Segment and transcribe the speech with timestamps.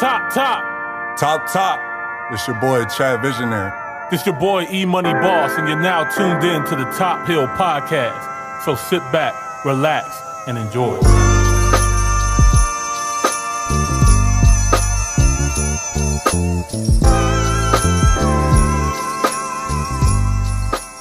[0.00, 1.18] top, top.
[1.18, 2.32] Top, top.
[2.32, 3.70] It's your boy, Chad Visionary.
[4.10, 7.46] This your boy E Money Boss, and you're now tuned in to the Top Hill
[7.48, 8.64] Podcast.
[8.64, 9.34] So sit back,
[9.64, 10.18] relax,
[10.48, 10.98] and enjoy.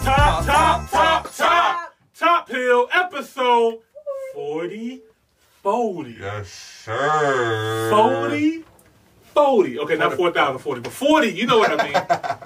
[0.03, 3.79] Top, top, top, top, Top Hill episode
[4.33, 5.01] 40
[5.63, 6.15] 40.
[6.19, 7.89] Yes, sir.
[7.91, 8.63] 40
[9.45, 9.79] 40.
[9.79, 11.27] Okay, not 4,040, but 40.
[11.29, 11.95] You know what I mean.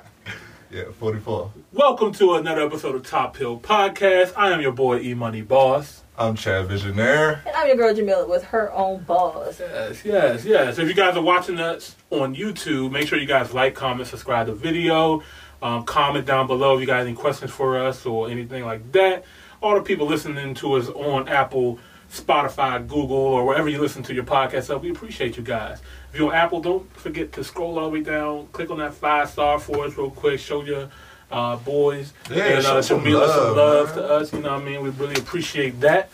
[0.72, 1.52] Yeah, 44.
[1.72, 4.34] Welcome to another episode of Top Hill Podcast.
[4.36, 6.02] I am your boy E Money Boss.
[6.18, 7.46] I'm Chad Visionaire.
[7.46, 9.60] And I'm your girl Jamila with her own boss.
[9.60, 10.80] Yes, yes, yes.
[10.80, 14.48] If you guys are watching us on YouTube, make sure you guys like, comment, subscribe
[14.48, 15.22] to the video.
[15.62, 19.26] Um, comment down below if you got any questions for us or anything like that.
[19.62, 21.78] All the people listening to us on Apple,
[22.14, 25.82] Spotify, Google, or wherever you listen to your podcast, so we appreciate you guys.
[26.14, 28.94] If you're on Apple, don't forget to scroll all the way down, click on that
[28.94, 30.90] five star for us real quick, show your
[31.32, 33.96] uh, boys Yeah, and show uh, some Jamila some love, love man.
[33.98, 34.32] to us.
[34.34, 34.82] You know what I mean?
[34.84, 36.12] We really appreciate that.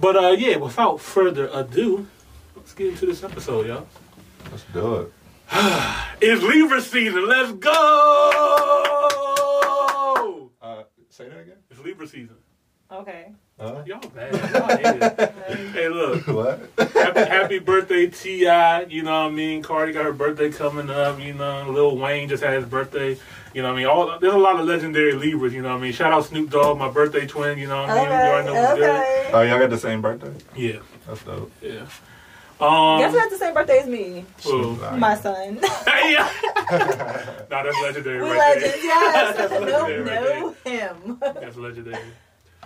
[0.00, 2.06] But uh, yeah, without further ado,
[2.56, 3.86] let's get into this episode, y'all.
[4.50, 5.12] Let's do it.
[6.22, 7.28] It's Libra season.
[7.28, 7.70] Let's go!
[10.62, 11.56] Uh, say that again?
[11.70, 12.36] It's Libra season.
[12.90, 13.32] Okay.
[13.58, 13.82] Huh?
[13.86, 14.32] Y'all bad.
[14.52, 15.72] Y'all haters.
[15.74, 16.26] hey, look.
[16.26, 16.90] What?
[16.92, 18.82] Happy, happy birthday, T.I.
[18.84, 19.62] You know what I mean?
[19.62, 21.20] Cardi got her birthday coming up.
[21.20, 23.16] You know, Lil Wayne just had his birthday.
[23.54, 23.86] You know what I mean?
[23.86, 25.54] All There's a lot of legendary Libras.
[25.54, 25.92] You know what I mean?
[25.92, 27.56] Shout out Snoop Dogg, my birthday twin.
[27.58, 28.04] You know what I mean?
[28.04, 29.30] You already know what's okay.
[29.32, 30.32] Oh, y'all got the same birthday?
[30.56, 31.52] Yeah, That's dope.
[31.62, 31.86] yeah.
[32.60, 34.24] Um, Guess who has the same birthday as me?
[34.42, 34.76] who?
[34.96, 35.58] My son.
[35.86, 36.28] yeah.
[37.50, 38.84] nah, that's legendary we right legends, there.
[38.84, 39.36] yes.
[39.36, 41.18] That's know, legendary right know him.
[41.20, 42.02] That's legendary.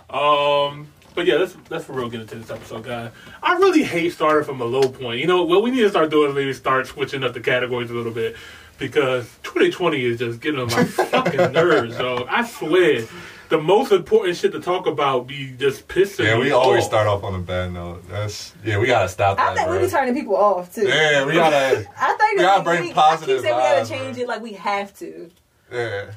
[0.09, 3.11] Um, but yeah, let's let's for real get into this episode, guys.
[3.43, 5.19] I really hate starting from a low point.
[5.19, 7.89] You know what we need to start doing is maybe start switching up the categories
[7.91, 8.35] a little bit
[8.77, 12.25] because 2020 is just getting on my fucking nerves, dog.
[12.29, 13.03] I swear,
[13.49, 16.25] the most important shit to talk about be just pissing.
[16.25, 16.89] Yeah, me we always off.
[16.89, 18.07] start off on a bad note.
[18.07, 19.43] That's yeah, we gotta stop that.
[19.49, 19.57] I that.
[19.57, 19.85] think we bro.
[19.85, 20.87] be turning people off too.
[20.87, 21.85] Yeah, we gotta.
[21.99, 24.23] I think We gotta we- bring we, positive I keep saying we gotta change bro.
[24.23, 25.29] it like we have to.
[25.71, 26.11] Yeah,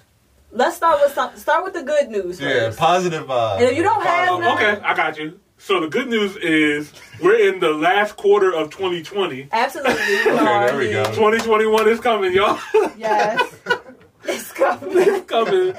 [0.52, 1.34] Let's start with some.
[1.36, 2.78] Start with the good news yeah, first.
[2.78, 3.56] positive vibes.
[3.60, 5.40] And if you don't have none- okay, I got you.
[5.56, 6.92] So the good news is
[7.22, 9.48] we're in the last quarter of 2020.
[9.52, 9.92] Absolutely.
[9.92, 11.04] Okay, there we go.
[11.04, 12.58] 2021 is coming, y'all.
[12.98, 13.54] Yes.
[14.24, 14.90] it's coming.
[14.92, 15.74] it's coming,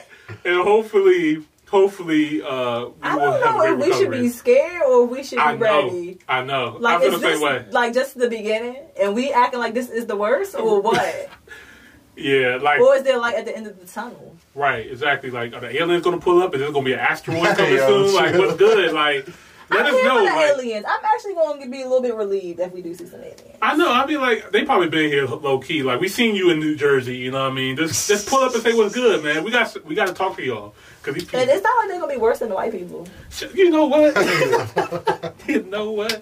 [0.46, 5.10] and hopefully, hopefully, uh, we I don't know if we should be scared or if
[5.12, 6.18] we should be I know, ready.
[6.30, 6.78] I know.
[6.80, 7.66] Like I feel is the same this way.
[7.72, 11.30] like just the beginning, and we acting like this is the worst, or what?
[12.16, 14.36] Yeah, like or is there like at the end of the tunnel?
[14.56, 15.32] right, exactly.
[15.32, 16.54] Like, are the aliens gonna pull up?
[16.54, 18.16] Is there gonna be an asteroid coming Yo, soon?
[18.16, 18.94] Like, what's good?
[18.94, 19.28] Like,
[19.70, 20.18] let I'm us here know.
[20.20, 20.86] for the Like, aliens.
[20.88, 23.58] I'm actually going to be a little bit relieved if we do see some aliens.
[23.62, 23.92] I know.
[23.92, 25.82] I mean, like, they probably been here low key.
[25.82, 27.16] Like, we seen you in New Jersey.
[27.18, 27.78] You know what I mean?
[27.78, 29.44] Just, just pull up and say what's good, man.
[29.44, 31.40] We got, we got to talk to y'all because these people.
[31.40, 33.08] And it's not like they're going to be worse than the white people.
[33.56, 35.34] You know what?
[35.48, 36.22] you know what?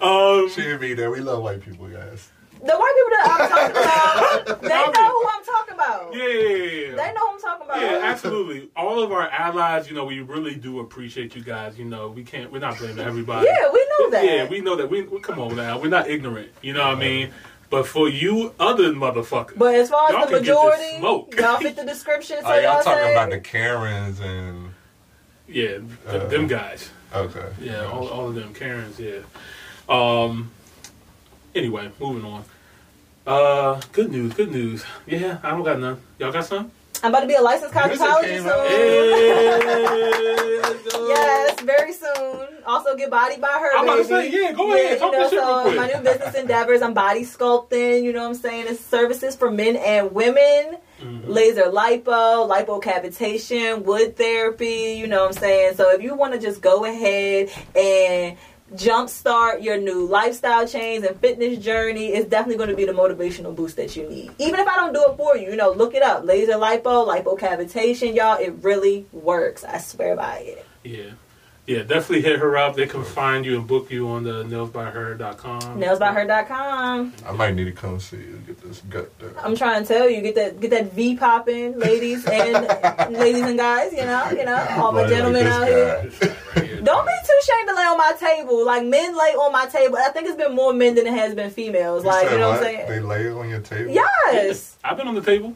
[0.00, 1.10] Um, She and me there.
[1.10, 2.28] We love white people, guys.
[2.64, 3.76] The white people that I'm talking
[4.50, 6.14] about, they know who I'm talking about.
[6.14, 6.96] yeah, yeah, yeah, yeah.
[6.96, 7.80] They know who I'm talking about.
[7.82, 8.70] Yeah, absolutely.
[8.74, 11.78] All of our allies, you know, we really do appreciate you guys.
[11.78, 13.46] You know, we can't, we're not blaming everybody.
[13.46, 14.24] Yeah, we know that.
[14.24, 14.88] Yeah, we know that.
[14.88, 15.78] We, we come on now.
[15.78, 16.48] We're not ignorant.
[16.62, 17.30] You know what I mean?
[17.70, 20.98] But for you other motherfuckers, But as far as Y'all the can get this majority,
[20.98, 21.34] smoke.
[21.38, 22.36] y'all fit the description.
[22.42, 24.70] So Oh, y'all talking say, about the Karens and
[25.48, 26.90] yeah, th- Uh, them guys.
[27.12, 27.46] okay.
[27.60, 28.98] Yeah, all, all of them Karens.
[29.00, 29.18] Yeah.
[29.88, 30.50] Um.
[31.54, 32.44] Anyway, moving on.
[33.26, 34.34] Uh, good news.
[34.34, 34.84] Good news.
[35.06, 35.98] Yeah, I don't got none.
[36.18, 36.70] Y'all got some?
[37.02, 38.48] I'm about to be a licensed cosmetologist soon.
[38.48, 38.66] out.
[38.66, 41.08] Hey, let's go.
[41.08, 42.46] Yes, very soon.
[42.66, 43.76] Also get body by her.
[43.76, 46.80] I'm about to say, yeah, go ahead, talk you know, so my new business endeavors,
[46.80, 48.66] I'm body sculpting, you know what I'm saying?
[48.68, 50.78] It's services for men and women.
[51.02, 51.24] Mhm.
[51.26, 55.74] Laser lipo, lipocavitation, wood therapy, you know what I'm saying?
[55.74, 58.38] So if you want to just go ahead and
[58.74, 63.54] jumpstart your new lifestyle change and fitness journey, it's definitely going to be the motivational
[63.54, 64.32] boost that you need.
[64.38, 66.24] Even if I don't do it for you, you know, look it up.
[66.24, 69.64] Laser lipo, lipocavitation, y'all, it really works.
[69.64, 70.66] I swear by it.
[70.84, 71.10] Yeah.
[71.66, 72.76] Yeah, definitely hit her up.
[72.76, 75.80] They can find you and book you on the nailsbyher.com.
[75.80, 77.12] Nailsbyher.com.
[77.26, 79.34] I might need to come see you get this gut done.
[79.42, 83.58] I'm trying to tell you, get that get that V popping, ladies and ladies and
[83.58, 83.92] guys.
[83.92, 85.66] You know, you know, all my gentlemen this out guy.
[85.68, 86.34] here.
[86.56, 86.80] Right here.
[86.82, 88.66] Don't be too ashamed to lay on my table.
[88.66, 89.96] Like men lay on my table.
[89.96, 92.04] I think it's been more men than it has been females.
[92.04, 92.88] Like you know what I'm saying?
[92.88, 93.90] They lay on your table.
[93.90, 94.76] Yes.
[94.84, 95.54] I've been on the table.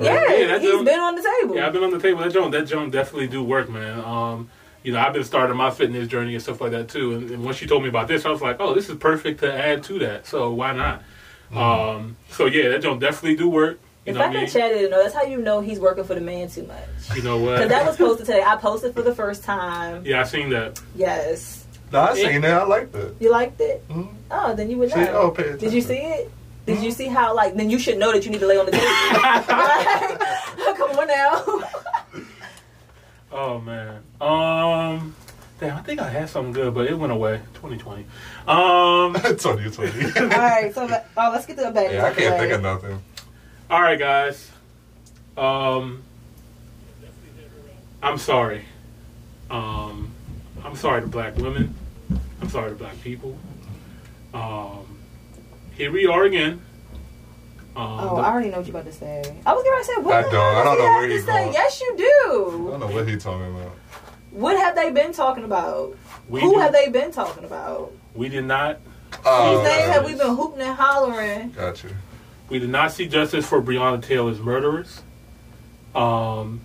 [0.00, 1.56] Yeah, Yeah, that he's joke- been on the table.
[1.56, 2.20] Yeah, I've been on the table.
[2.22, 4.00] That joint, that joint definitely do work, man.
[4.00, 4.48] Um,
[4.82, 7.14] you know, I've been starting my fitness journey and stuff like that too.
[7.14, 9.40] And, and once you told me about this, I was like, oh, this is perfect
[9.40, 10.26] to add to that.
[10.26, 11.02] So why not?
[11.54, 13.78] Um, so yeah, that don't definitely do work.
[14.06, 16.02] You If know I what can chat it, no, that's how you know he's working
[16.04, 17.16] for the man too much.
[17.16, 17.56] You know what?
[17.56, 18.42] Because that was posted today.
[18.42, 20.02] I posted for the first time.
[20.04, 20.80] yeah, I seen that.
[20.96, 21.64] Yes.
[21.92, 22.44] No, I seen it.
[22.44, 23.14] I liked it.
[23.20, 23.86] You liked it?
[23.88, 24.08] Mhm.
[24.30, 25.12] Oh, then you would See, know.
[25.14, 26.30] oh, pay Did you see it?
[26.64, 27.54] Did you see how like?
[27.54, 28.86] Then you should know that you need to lay on the table.
[30.76, 32.24] Come on now.
[33.32, 34.02] Oh man.
[34.20, 35.14] Um,
[35.58, 37.40] damn, I think I had something good, but it went away.
[37.54, 38.04] 2020.
[38.46, 40.20] Um, 2020.
[40.20, 41.92] All right, so let- oh, let's get to the bad.
[41.92, 43.02] yeah, I can't think of nothing.
[43.70, 44.50] all right, guys.
[45.36, 46.02] Um,
[48.02, 48.64] I'm sorry.
[49.50, 50.10] Um,
[50.64, 51.74] I'm sorry to black women.
[52.40, 53.38] I'm sorry to black people.
[54.34, 54.98] Um,
[55.76, 56.60] here we are again.
[57.74, 59.22] Um, Oh, the- I already know what you're about to say.
[59.46, 60.52] I was going to say, what I the don't.
[60.54, 61.52] hell I don't know have where to he's say?
[61.52, 62.04] Yes, you do.
[62.04, 62.68] I do.
[62.70, 63.72] don't know what he talking about.
[64.30, 65.96] What have they been talking about?
[66.28, 67.92] we, Who do- have they been talking about?
[68.14, 68.78] we did not
[69.24, 69.90] Oh, Whose name okay.
[69.92, 71.50] have we been hooping and hollering?
[71.50, 71.88] Gotcha.
[72.48, 75.02] We did not see justice for Breonna Taylor's murderers.
[75.94, 76.60] Um,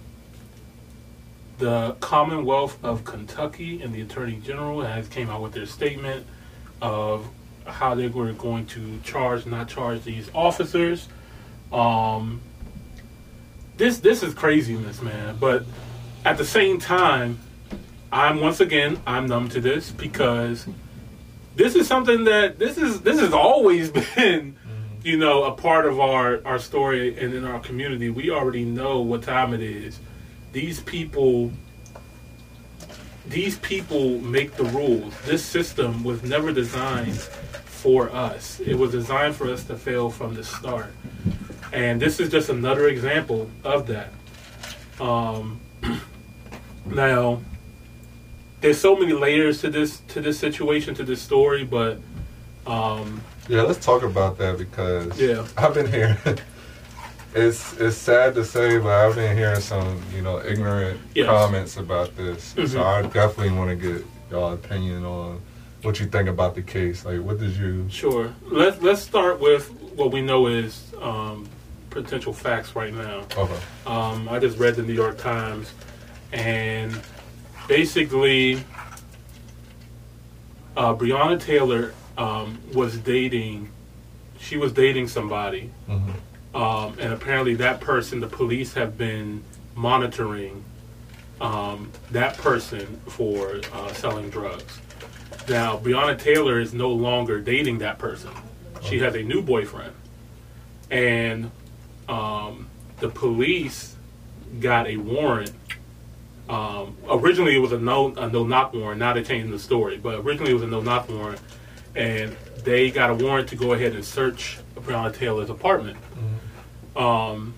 [1.58, 6.26] the Commonwealth of Kentucky and the Attorney General has came out with their statement
[6.82, 7.28] of
[7.68, 11.08] how they were going to charge, not charge these officers.
[11.72, 12.42] Um,
[13.78, 15.38] this this is craziness, man.
[15.40, 15.66] But
[16.26, 17.40] at the same time,
[18.12, 20.68] I'm once again I'm numb to this because
[21.56, 24.56] this is something that this is this has always been
[25.04, 29.02] you know a part of our our story and in our community we already know
[29.02, 30.00] what time it is
[30.54, 31.52] these people
[33.30, 39.36] these people make the rules this system was never designed for us it was designed
[39.36, 40.92] for us to fail from the start
[41.74, 44.12] and this is just another example of that
[45.00, 45.60] um
[46.86, 47.40] now
[48.62, 52.00] there's so many layers to this to this situation to this story but
[52.66, 55.46] um Yeah, let's talk about that because Yeah.
[55.58, 56.18] I've been hearing.
[57.34, 61.28] It's it's sad to say, but I've been hearing some you know ignorant Yes.
[61.28, 62.54] comments about this.
[62.56, 62.68] Mhm.
[62.70, 65.42] So I definitely want to get y'all opinion on
[65.84, 67.06] what you think about the case.
[67.06, 67.86] Like, what did you?
[67.90, 68.34] Sure.
[68.50, 71.48] Let's let's start with what we know is um,
[71.90, 73.24] potential facts right now.
[73.38, 73.60] Okay.
[73.86, 75.72] Um, I just read the New York Times,
[76.32, 77.00] and
[77.68, 78.64] basically,
[80.76, 83.70] uh, Breonna Taylor um, was dating.
[84.40, 86.12] She was dating somebody, hmm
[86.58, 89.44] um, and apparently that person, the police have been
[89.76, 90.66] monitoring
[91.40, 94.80] um, that person for uh, selling drugs.
[95.48, 98.32] Now, Breonna Taylor is no longer dating that person.
[98.82, 99.94] She has a new boyfriend,
[100.90, 101.52] and
[102.10, 102.68] um,
[103.02, 103.96] the police
[104.60, 105.54] got a warrant.
[106.50, 109.00] Um, originally, it was a no a no knock warrant.
[109.00, 111.40] Now they're changing the story, but originally it was a no knock warrant,
[111.96, 115.98] and they got a warrant to go ahead and search Breonna Taylor's apartment.
[116.98, 117.54] Um,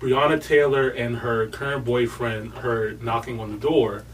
[0.00, 4.04] Taylor and her current boyfriend heard knocking on the door,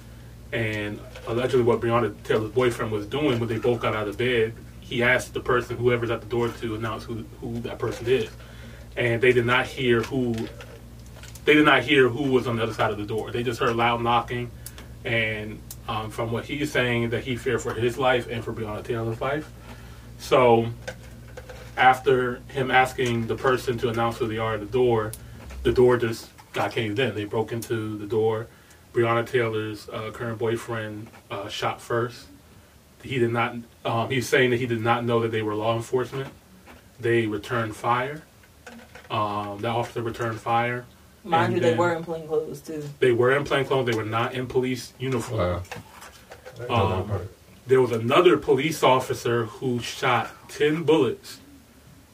[0.52, 4.54] and allegedly what Breonna Taylor's boyfriend was doing when they both got out of bed,
[4.80, 8.30] he asked the person, whoever's at the door, to announce who who that person is,
[8.96, 10.34] and they did not hear who.
[11.44, 13.32] They did not hear who was on the other side of the door.
[13.32, 14.52] They just heard loud knocking,
[15.04, 15.58] and
[15.88, 19.20] um, from what he's saying, that he feared for his life and for Breonna Taylor's
[19.20, 19.50] life.
[20.18, 20.68] So,
[21.76, 25.12] after him asking the person to announce who they are at the door,
[25.62, 27.14] the door just got caved in.
[27.14, 28.46] They broke into the door.
[28.92, 32.26] Breonna Taylor's uh, current boyfriend uh, shot first.
[33.02, 33.56] He did not.
[33.84, 36.28] Um, he's saying that he did not know that they were law enforcement.
[37.00, 38.22] They returned fire.
[39.10, 40.84] Um, that officer returned fire.
[41.24, 42.82] Mind And you, they were in plain clothes too.
[42.98, 43.86] They were in plain clothes.
[43.86, 45.38] They were not in police uniform.
[45.38, 45.62] Wow.
[46.54, 47.28] I didn't know that Um,
[47.66, 51.38] there was another police officer who shot ten bullets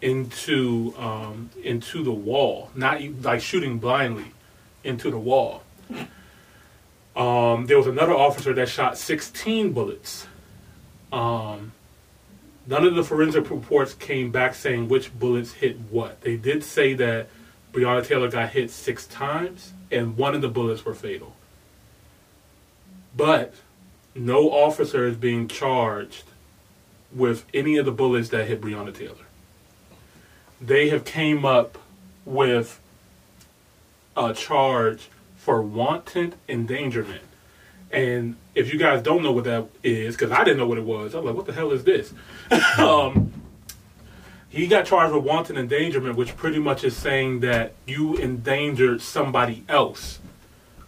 [0.00, 4.32] into um, into the wall, not like shooting blindly
[4.84, 5.62] into the wall.
[7.16, 10.26] Um, there was another officer that shot sixteen bullets.
[11.12, 11.72] Um,
[12.66, 16.20] none of the forensic reports came back saying which bullets hit what.
[16.20, 17.28] They did say that
[17.72, 21.34] Breonna Taylor got hit six times, and one of the bullets were fatal.
[23.16, 23.54] But
[24.14, 26.24] no officer is being charged
[27.12, 29.26] with any of the bullets that hit Breonna Taylor.
[30.60, 31.78] They have came up
[32.24, 32.80] with
[34.16, 37.22] a charge for wanton endangerment.
[37.90, 40.84] And if you guys don't know what that is, because I didn't know what it
[40.84, 42.12] was, I'm like, what the hell is this?
[42.78, 43.32] um,
[44.48, 49.64] he got charged with wanton endangerment, which pretty much is saying that you endangered somebody
[49.68, 50.18] else.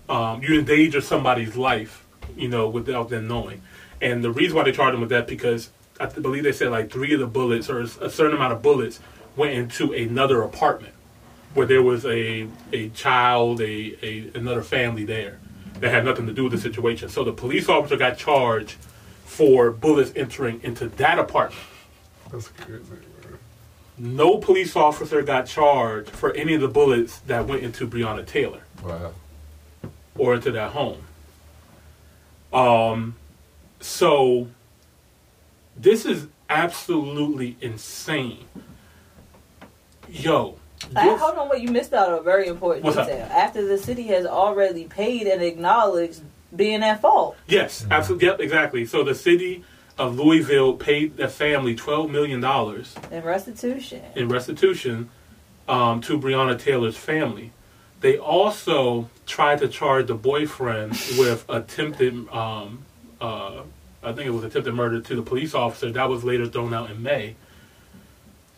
[0.09, 2.05] Um, you endangered somebody's life,
[2.37, 3.63] you know, without them knowing.
[4.03, 6.91] And the reason why they charged him with that because I believe they said like
[6.91, 8.99] three of the bullets or a certain amount of bullets
[9.41, 10.93] went into another apartment
[11.55, 15.39] where there was a a child, a, a another family there
[15.81, 17.09] that had nothing to do with the situation.
[17.09, 18.77] So the police officer got charged
[19.25, 21.65] for bullets entering into that apartment.
[22.31, 22.85] That's crazy.
[22.93, 23.39] Man.
[23.97, 28.63] No police officer got charged for any of the bullets that went into Breonna Taylor
[28.85, 29.13] Wow.
[30.19, 31.03] or into that home.
[32.53, 33.15] Um,
[33.81, 34.49] so
[35.77, 38.45] this is absolutely insane.
[40.11, 40.57] Yo,
[40.93, 43.07] this- hold on, wait, you missed out on a very important What's up?
[43.07, 43.27] detail.
[43.31, 46.21] After the city has already paid and acknowledged
[46.55, 47.37] being at fault.
[47.47, 48.85] yes, absolutely, yep, exactly.
[48.85, 49.65] So the city
[49.99, 54.03] of Louisville paid the family twelve million dollars in restitution.
[54.17, 55.11] in restitution
[55.69, 57.53] um, to Breonna Taylor's family.
[58.01, 62.83] They also tried to charge the boyfriend with attempted, um,
[63.21, 63.61] uh,
[64.03, 65.93] I think it was attempted murder to the police officer.
[65.93, 67.37] That was later thrown out in May.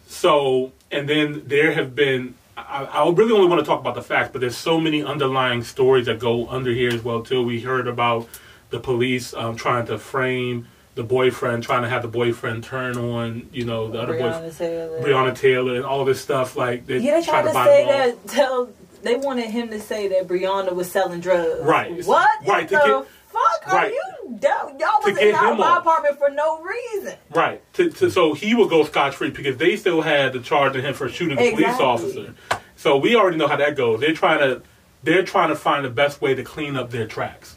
[0.06, 2.34] So, and then there have been.
[2.56, 5.64] I, I really only want to talk about the facts, but there's so many underlying
[5.64, 7.42] stories that go under here as well too.
[7.42, 8.28] We heard about
[8.70, 13.49] the police um, trying to frame the boyfriend, trying to have the boyfriend turn on,
[13.52, 14.52] you know, the other boyfriend.
[14.52, 15.00] Breonna Taylor.
[15.00, 16.54] Breonna Taylor and all this stuff.
[16.54, 18.28] Like they Yeah, they tried tried to buy say that.
[18.28, 18.68] Tell
[19.02, 21.61] they wanted him to say that Breonna was selling drugs.
[21.62, 22.04] Right.
[22.04, 22.28] What?
[22.46, 23.87] Right, in to the get- fuck right.
[23.87, 24.39] are you?
[24.43, 25.81] Y'all y'all To was get in our, my off.
[25.81, 27.15] apartment for no reason.
[27.31, 27.62] Right.
[27.75, 30.85] To, to, so he would go scotch free because they still had the charge of
[30.85, 32.35] him for shooting the police officer.
[32.77, 34.01] So we already know how that goes.
[34.01, 34.62] They're trying to
[35.03, 37.57] they're trying to find the best way to clean up their tracks.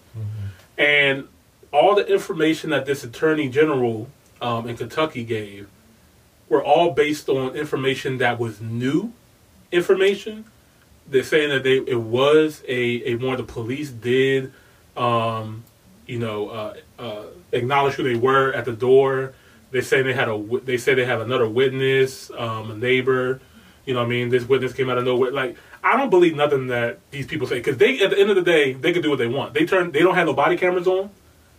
[0.78, 1.28] And
[1.72, 4.10] all the information that this attorney general
[4.42, 5.68] um, in Kentucky gave
[6.50, 9.14] were all based on information that was new
[9.72, 10.46] information.
[11.08, 14.52] They're saying that they it was a, a more the police did,
[14.96, 15.64] um,
[16.08, 19.34] you know, uh, uh, acknowledge who they were at the door.
[19.72, 23.42] They say they had a they say they have another witness, um, a neighbor.
[23.86, 25.32] You know, what I mean, this witness came out of nowhere.
[25.32, 28.36] Like, I don't believe nothing that these people say because they, at the end of
[28.36, 29.54] the day, they can do what they want.
[29.54, 31.12] They turn, they don't have no body cameras on,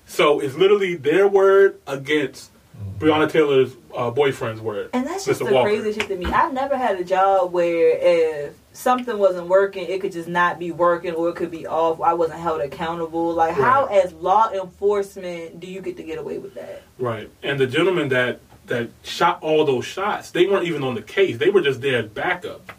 [0.06, 2.50] so it's literally their word against
[2.98, 4.90] Breonna Taylor's uh, boyfriend's word.
[4.92, 5.48] And that's just Mr.
[5.48, 5.68] the Walker.
[5.68, 6.26] crazy shit to me.
[6.26, 10.70] I've never had a job where if something wasn't working, it could just not be
[10.70, 12.00] working or it could be off.
[12.00, 13.32] I wasn't held accountable.
[13.32, 16.82] Like, how, as law enforcement, do you get to get away with that?
[16.98, 17.30] Right.
[17.42, 21.38] And the gentleman that that shot all those shots, they weren't even on the case.
[21.38, 22.72] They were just there as backup.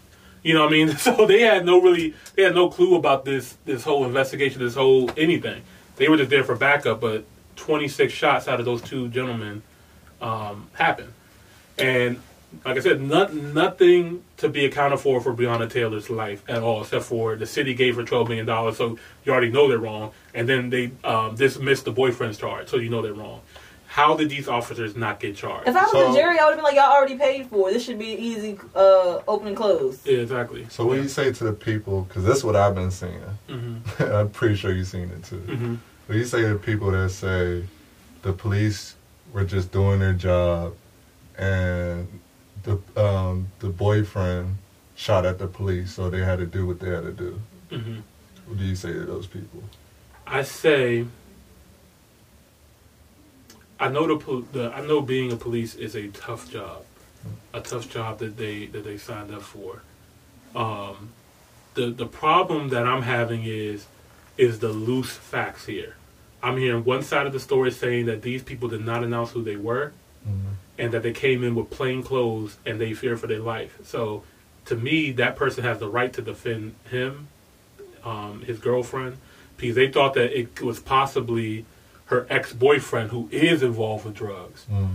[0.44, 0.96] You know what I mean?
[0.98, 4.76] So they had no really they had no clue about this this whole investigation, this
[4.76, 5.64] whole anything.
[5.96, 7.26] They were just there for backup, but
[7.56, 9.64] 26 shots out of those two gentlemen
[10.22, 11.14] um, happened.
[11.80, 12.22] And
[12.64, 16.82] like I said, not, nothing to be accounted for for Breonna Taylor's life at all,
[16.82, 20.12] except for the city gave her $12 million, so you already know they're wrong.
[20.34, 23.42] And then they um, dismissed the boyfriend's charge, so you know they're wrong.
[23.88, 25.68] How did these officers not get charged?
[25.68, 27.70] If I was So- a jury, I would have been like, y'all already paid for
[27.70, 27.74] it.
[27.74, 30.06] This should be an easy uh, open and close.
[30.06, 30.68] Yeah, exactly.
[30.70, 32.02] So what do you say to the people?
[32.04, 33.20] Because that's what I've been seeing.
[33.50, 35.38] hmm I'm pretty sure you've seen it too.
[35.40, 35.76] hmm
[36.06, 37.64] What do you say to the people that say
[38.22, 38.96] the police
[39.34, 40.76] were just doing their job
[41.38, 42.08] and
[42.68, 44.58] the um, the boyfriend
[44.96, 47.40] shot at the police, so they had to do what they had to do?
[47.70, 48.00] hmm
[48.48, 49.64] What do you say to those people?
[50.26, 51.06] I say,
[53.80, 56.84] I know the, pol- the I know being a police is a tough job,
[57.54, 59.82] a tough job that they that they signed up for.
[60.56, 61.10] Um,
[61.76, 63.86] the the problem that I'm having is
[64.38, 65.96] is the loose facts here.
[66.44, 69.44] I'm hearing one side of the story saying that these people did not announce who
[69.44, 69.92] they were
[70.78, 73.78] and that they came in with plain clothes and they fear for their life.
[73.84, 74.24] So,
[74.66, 77.30] to me, that person has the right to defend him,
[78.04, 79.18] um, his girlfriend,
[79.58, 81.66] because they thought that it was possibly
[82.06, 84.90] her ex boyfriend who is involved with drugs Mm.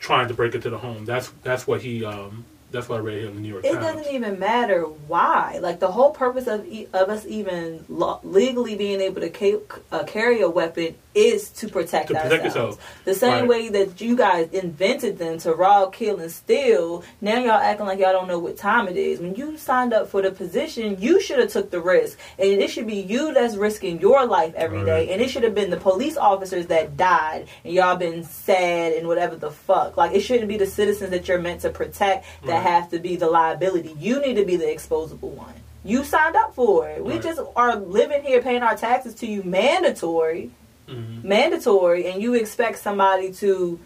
[0.00, 1.04] trying to break into the home.
[1.04, 3.72] That's that's what he um, that's what I read here in the New York It
[3.74, 3.84] Times.
[3.96, 5.58] doesn't even matter why.
[5.60, 9.80] Like the whole purpose of e- of us even lo- legally being able to ca-
[9.90, 12.76] uh, carry a weapon is to protect To protect ourselves.
[12.76, 13.02] yourself.
[13.04, 13.48] The same Right.
[13.48, 17.02] way that you guys invented them to rob, kill, and steal.
[17.20, 19.18] Now y'all acting like y'all don't know what time it is.
[19.18, 22.70] When you signed up for the position, you should have took the risk, and it
[22.70, 24.90] should be you that's risking your life every day.
[25.06, 25.08] Right.
[25.10, 29.08] And it should have been the police officers that died, and y'all been sad and
[29.08, 29.96] whatever the fuck.
[29.96, 32.57] Like it shouldn't be the citizens that you're meant to protect that Right.
[32.60, 33.94] Have to be the liability.
[33.98, 35.54] You need to be the exposable one.
[35.84, 37.04] You signed up for it.
[37.04, 37.22] We Right.
[37.22, 40.50] just are living here paying our taxes to you mandatory
[40.88, 41.22] Mhm.
[41.22, 43.78] mandatory and you expect somebody to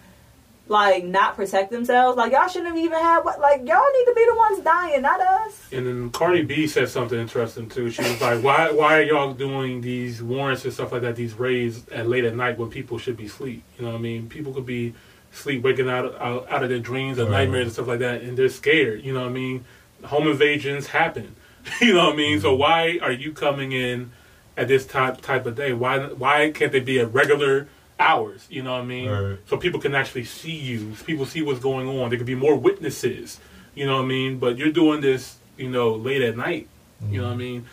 [0.68, 4.12] like not protect themselves like y'all shouldn't have even had what like y'all need to
[4.14, 7.90] be the ones dying not us And then Cardi B said something interesting too.
[7.90, 11.16] She was like, "Why, why are y'all doing these warrants and stuff like that?
[11.16, 13.62] These raids at late at night when people should be asleep?
[13.76, 14.28] You know what I mean?
[14.28, 14.94] People could be
[15.32, 17.44] sleep waking out, out out of their dreams or Right.
[17.44, 19.04] nightmares and stuff like that, and they're scared.
[19.04, 19.64] You know what I mean?
[20.04, 21.34] Home invasions happen.
[21.80, 22.40] you know what I mean?
[22.40, 22.60] So mm-hmm.
[22.60, 24.12] why are you coming in
[24.56, 25.72] at this type type of day?
[25.72, 28.46] Why why can't they be at regular hours?
[28.50, 29.10] You know what I mean?
[29.10, 29.38] Right.
[29.46, 30.94] So people can actually see you.
[31.06, 32.10] People see what's going on.
[32.10, 33.40] There could be more witnesses.
[33.74, 34.38] You know what I mean?
[34.38, 36.68] But you're doing this, you know, late at night.
[37.10, 37.38] You know what I mm-hmm.
[37.38, 37.66] mean?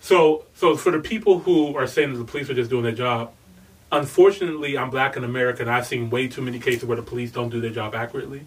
[0.00, 2.92] So, so for the people who are saying that the police are just doing their
[2.92, 3.32] job,
[3.90, 7.30] unfortunately, I'm black in America, and I've seen way too many cases where the police
[7.30, 8.46] don't do their job accurately,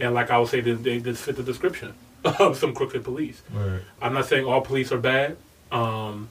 [0.00, 1.94] and like I would say, they, they just fit the description
[2.24, 3.42] of some crooked police.
[3.52, 3.80] Right.
[4.00, 5.36] I'm not saying all police are bad,
[5.70, 6.28] um,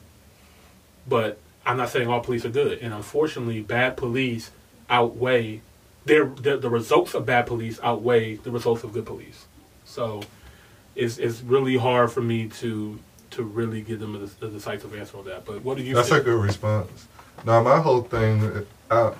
[1.08, 2.78] but I'm not saying all police are good.
[2.78, 4.50] And unfortunately, bad police
[4.90, 5.62] outweigh
[6.04, 9.46] their, the the results of bad police outweigh the results of good police.
[9.84, 10.22] So
[10.96, 12.98] it's it's really hard for me to
[13.30, 15.44] to really give them a, a decisive answer on that.
[15.44, 15.94] But what do you?
[15.94, 15.96] Think?
[15.96, 16.22] That's think?
[16.22, 17.06] a good response.
[17.44, 19.12] Now my whole thing, I,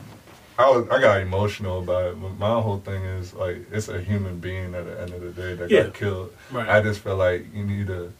[0.58, 2.20] I was, I got emotional about it.
[2.20, 5.30] But my whole thing is like it's a human being at the end of the
[5.30, 5.84] day that Yeah.
[5.84, 6.32] got killed.
[6.50, 6.68] Right.
[6.68, 8.12] I just feel like you need to,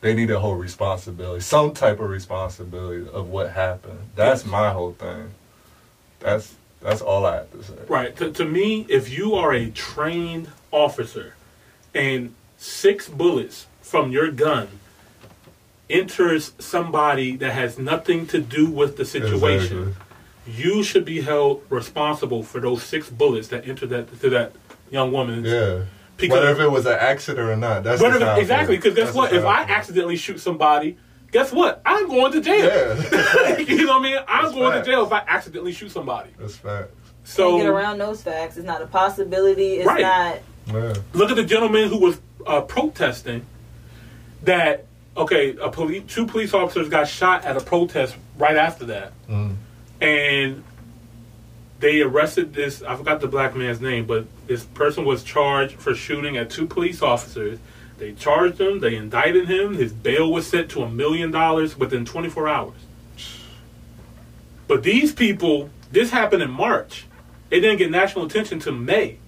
[0.00, 3.98] they need a whole responsibility, some type of responsibility of what happened.
[4.14, 4.50] That's Yes.
[4.50, 5.30] my whole thing.
[6.20, 7.74] That's that's all I have to say.
[7.88, 8.14] Right.
[8.18, 11.34] To, to me, if you are a trained officer
[11.92, 14.68] and six bullets from your gun
[15.90, 19.96] enters somebody that has nothing to do with the situation,
[20.46, 24.52] you should be held responsible for those six bullets that entered that to that
[24.90, 25.44] young woman.
[25.44, 25.84] Yeah.
[26.16, 28.76] Because- Whether if it was an accident or not, that's Whether- just exactly.
[28.76, 29.32] Because guess That's what?
[29.32, 30.96] If I accidentally shoot somebody,
[31.30, 31.80] guess what?
[31.86, 32.64] I'm going to jail.
[32.66, 33.58] Yeah.
[33.58, 34.18] you know what I mean?
[34.26, 34.86] I'm That's going facts.
[34.86, 36.30] to jail if I accidentally shoot somebody.
[36.38, 36.90] that's facts.
[37.24, 38.56] So Can't get around those facts.
[38.56, 39.74] It's not a possibility.
[39.74, 40.00] It's Right.
[40.00, 40.38] not.
[40.74, 40.94] Yeah.
[41.14, 43.46] look at the gentleman who was uh, protesting
[44.42, 44.86] that
[45.18, 49.12] okay a police two police officers got shot at a protest right after that.
[49.28, 49.56] Mm.
[50.00, 50.64] and
[51.80, 55.94] they arrested this i forgot the black man's name but this person was charged for
[55.94, 57.58] shooting at two police officers.
[57.98, 62.04] They charged him they indicted him his bail was set to a million dollars within
[62.04, 62.76] 24 hours.
[64.68, 67.06] But these people this happened in march.
[67.50, 69.18] It didn't get national attention till may.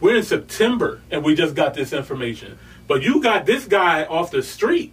[0.00, 2.58] We're in September and we just got this information.
[2.86, 4.92] But you got this guy off the street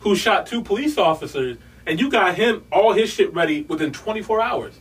[0.00, 4.40] who shot two police officers and you got him all his shit ready within 24
[4.40, 4.74] hours.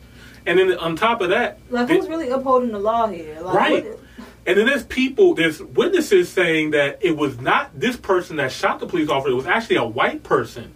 [0.46, 3.38] And then on top of that, Like, they- who's really upholding the law here?
[3.42, 3.86] Like, Right.
[3.86, 4.00] what-
[4.46, 8.80] and then there's people, there's witnesses saying that it was not this person that shot
[8.80, 10.74] the police officer, it was actually a white person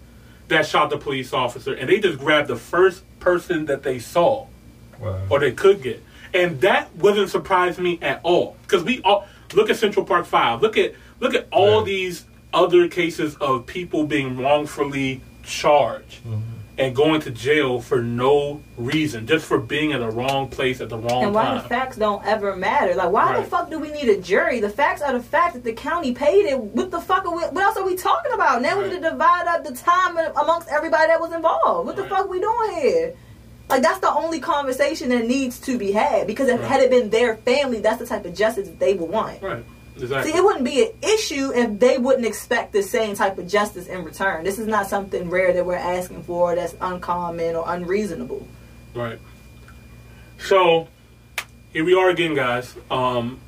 [0.50, 4.46] that shot the police officer, and they just grabbed the first person that they saw
[5.00, 5.18] Wow.
[5.30, 6.04] or they could get.
[6.34, 8.58] And that wouldn't surprise me at all.
[8.64, 10.62] Because we all look at Central Park Five.
[10.62, 11.86] Look at look at all Yeah.
[11.86, 16.40] these other cases of people being wrongfully charged mm-hmm.
[16.78, 20.90] and going to jail for no reason, just for being in the wrong place at
[20.90, 21.24] the wrong time.
[21.26, 21.64] And why time.
[21.64, 22.96] the facts don't ever matter?
[22.96, 24.60] Like, why the fuck do we need a jury?
[24.60, 26.60] The facts are the fact that the county paid it.
[26.60, 27.44] What the fuck are we?
[27.44, 28.62] What else are we talking about?
[28.62, 31.88] Now we need to divide up the time amongst everybody that was involved.
[31.88, 32.12] What the Right.
[32.12, 33.14] fuck we doing here?
[33.70, 36.70] Like that's the only conversation that needs to be had because if Right.
[36.70, 39.42] had it been their family, that's the type of justice that they would want.
[39.42, 39.64] right.
[39.96, 40.32] Exactly.
[40.32, 43.88] See, it wouldn't be an issue if they wouldn't expect the same type of justice
[43.88, 44.44] in return.
[44.44, 48.48] This is not something rare that we're asking for that's uncommon or unreasonable.
[48.94, 49.20] Right.
[50.40, 50.88] So
[51.72, 52.76] here we are again, guys.
[52.90, 53.40] Um,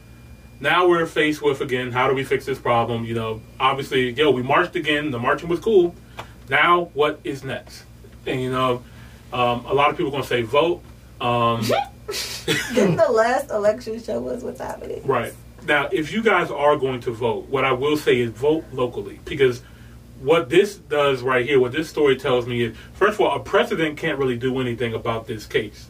[0.60, 3.06] now we're faced with again how do we fix this problem?
[3.06, 5.12] You know, obviously, yo, we marched again.
[5.12, 5.96] The marching was cool.
[6.50, 7.84] Now what is next?
[8.26, 8.84] And you know,
[9.34, 10.82] um, a lot of people are gonna say vote.
[11.20, 11.62] Um,
[12.74, 15.02] Didn't the last election show us what's happening?
[15.06, 15.34] Right.
[15.66, 19.20] Now, if you guys are going to vote, what I will say is vote locally
[19.26, 19.62] because
[20.22, 23.40] what this does right here, what this story tells me is, first of all, a
[23.40, 25.90] president can't really do anything about this case.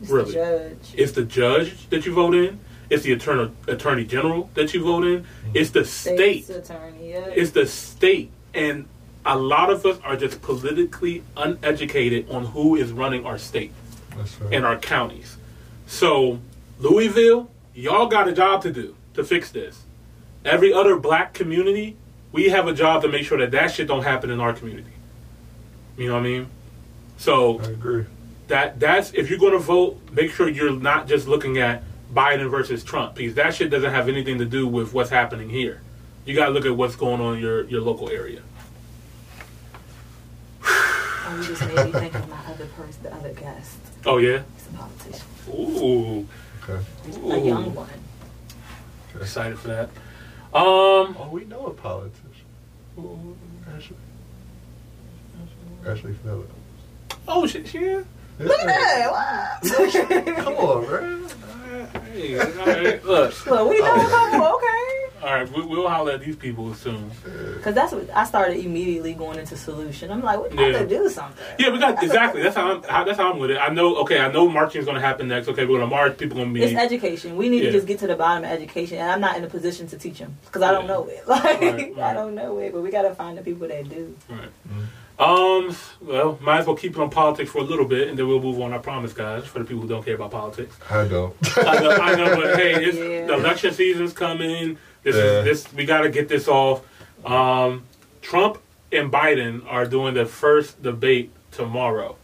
[0.00, 0.32] It's Really?
[0.32, 0.94] the judge.
[0.94, 2.58] It's the judge that you vote in.
[2.90, 5.20] It's the attorney, attorney general that you vote in.
[5.22, 5.50] Mm-hmm.
[5.54, 6.44] It's the state.
[6.44, 7.10] State's attorney.
[7.12, 7.26] Yeah.
[7.28, 8.30] It's the state.
[8.54, 8.86] And
[9.24, 13.72] a lot of us are just politically uneducated on who is running our state
[14.16, 14.52] That's right.
[14.54, 15.36] and our counties.
[15.86, 16.40] So,
[16.80, 19.82] Louisville, y'all got a job to do to fix this.
[20.44, 21.96] Every other black community,
[22.32, 24.90] we have a job to make sure that that shit don't happen in our community.
[25.96, 26.46] You know what I mean?
[27.18, 28.06] So I agree.
[28.48, 32.50] that that's if you're going to vote, make sure you're not just looking at Biden
[32.50, 35.80] versus Trump because that shit doesn't have anything to do with what's happening here.
[36.24, 38.40] You got to look at what's going on in your your local area.
[40.64, 43.76] Oh, you just made me think of my other person, the other guest.
[44.04, 44.42] Oh yeah.
[44.56, 46.26] He's a politician, Ooh.
[46.68, 46.84] Okay.
[47.34, 47.88] a young one.
[49.20, 49.88] Excited for that.
[50.54, 51.16] Um.
[51.18, 52.20] Oh, we know a politician.
[53.74, 53.96] Ashley.
[55.86, 56.52] Ashley Phillips.
[57.26, 57.72] Oh shit.
[57.72, 58.02] Yeah.
[58.38, 60.36] Look at that.
[60.38, 61.28] Come on, man.
[62.12, 63.46] Hey, all right, look.
[63.46, 65.06] Look, we know a couple, okay.
[65.22, 67.08] All right, we, we'll holler at these people soon.
[67.56, 70.10] Because that's what I started immediately going into solution.
[70.10, 70.78] I'm like, we got Yeah.
[70.80, 71.44] to do something.
[71.60, 72.42] Yeah, we got exactly.
[72.42, 72.82] That's how I'm.
[72.82, 73.58] How, that's how I'm with it.
[73.58, 73.94] I know.
[73.98, 75.46] Okay, I know marching is going to happen next.
[75.46, 76.18] Okay, we're going to march.
[76.18, 76.64] People going to be.
[76.64, 77.36] It's education.
[77.36, 77.70] We need Yeah.
[77.70, 79.96] to just get to the bottom of education, and I'm not in a position to
[79.96, 80.88] teach them because I don't Yeah.
[80.88, 81.22] know it.
[81.28, 84.16] Like Right, I don't know it, but we got to find the people that do.
[84.28, 84.48] Right.
[85.20, 85.76] Um.
[86.00, 88.40] Well, might as well keep it on politics for a little bit, and then we'll
[88.40, 88.72] move on.
[88.72, 89.44] I promise, guys.
[89.46, 91.32] For the people who don't care about politics, I don't.
[91.58, 93.26] I know, I know but hey, it's, Yeah.
[93.26, 94.78] the election season's coming.
[95.02, 95.22] This Yeah.
[95.22, 95.72] is this.
[95.74, 96.82] We got to get this off.
[97.24, 97.84] Um,
[98.20, 98.58] Trump
[98.92, 102.16] and Biden are doing the first debate tomorrow.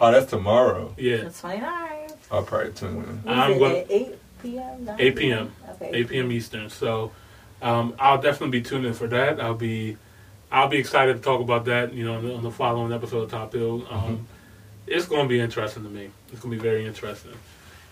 [0.00, 0.94] Oh, that's tomorrow.
[0.98, 2.08] Yeah, That's 29.
[2.30, 2.96] I'll probably tune in.
[3.24, 4.84] What is I'm gonna- 8 p.m.
[4.84, 5.52] 9 8 p.m.
[5.70, 5.90] Okay.
[5.92, 6.32] 8 p.m.
[6.32, 6.70] Eastern.
[6.70, 7.12] So
[7.60, 9.40] um, I'll definitely be tuning in for that.
[9.40, 9.96] I'll be
[10.50, 11.92] I'll be excited to talk about that.
[11.94, 13.86] You know, on the, on the following episode of Top Hill.
[13.90, 14.26] Um,
[14.86, 16.10] It's going to be interesting to me.
[16.32, 17.30] It's going to be very interesting.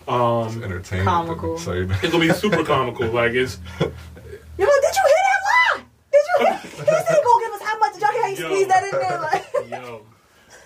[0.01, 1.05] It's Um, entertaining.
[1.05, 1.57] Comical.
[1.57, 1.93] So you know.
[2.03, 3.07] it's going to be super comical.
[3.09, 3.59] Like it's
[4.57, 5.41] You're like, did you hear that
[5.77, 5.85] line?
[6.11, 6.57] Did you hear?
[6.81, 7.93] He said go give us how much?
[7.93, 9.19] Did y'all hear how he squeezed that in there?
[9.21, 10.05] Like, yo.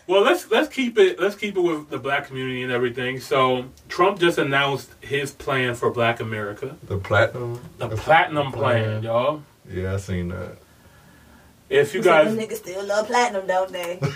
[0.07, 3.19] Well, let's let's keep it let's keep it with the black community and everything.
[3.19, 7.59] So Trump just announced his plan for Black America, The platinum.
[7.79, 9.41] the That's platinum plan, y'all.
[9.69, 10.57] Yeah, I seen that.
[11.69, 13.99] If you He guys, them niggas still love platinum, don't they?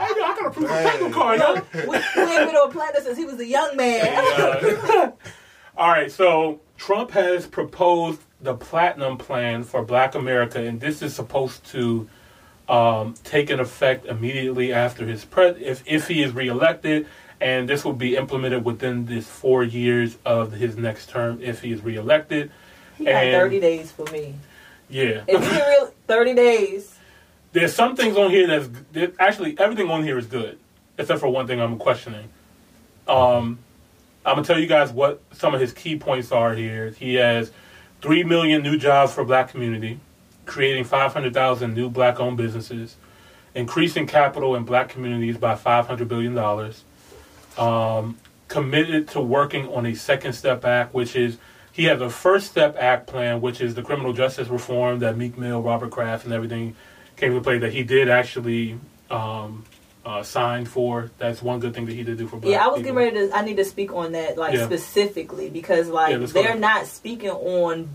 [0.00, 1.54] Hey, yo, I got a proof of platinum card, yo.
[1.74, 4.06] we, we ain't been on platinum since he was a young man.
[4.40, 5.10] Uh,
[5.76, 11.14] all right, so Trump has proposed the platinum plan for Black America, and this is
[11.14, 12.08] supposed to
[12.70, 17.06] um, take an effect immediately after his pre- if if he is reelected,
[17.38, 21.70] and this will be implemented within this four years of his next term if he
[21.70, 22.50] is reelected.
[22.96, 24.36] He And- 30 days for me.
[24.88, 26.96] Yeah, If he real 30 days.
[27.52, 30.58] there's some things on here that's actually everything on here is good,
[30.96, 32.30] except for one thing I'm questioning.
[33.06, 33.58] Um,
[34.24, 36.90] I'm gonna tell you guys what some of his key points are here.
[36.90, 37.50] He has
[38.02, 39.98] three million new jobs for Black community,
[40.46, 42.96] creating 500,000 new Black-owned businesses,
[43.54, 46.84] increasing capital in Black communities by 500 billion dollars.
[47.56, 51.38] Um, committed to working on a Second Step Act, which is
[51.72, 55.38] he has a First Step Act plan, which is the criminal justice reform that Meek
[55.38, 56.74] Mill, Robert Kraft, and everything
[57.16, 58.78] came to play that he did actually
[59.10, 59.64] um,
[60.04, 61.10] uh, sign for.
[61.18, 62.94] That's one good thing that he did do for Black Yeah, I was people.
[63.00, 63.36] getting ready to.
[63.36, 64.64] I need to speak on that, like Yeah.
[64.66, 67.88] specifically, because like Yeah, they're not speaking on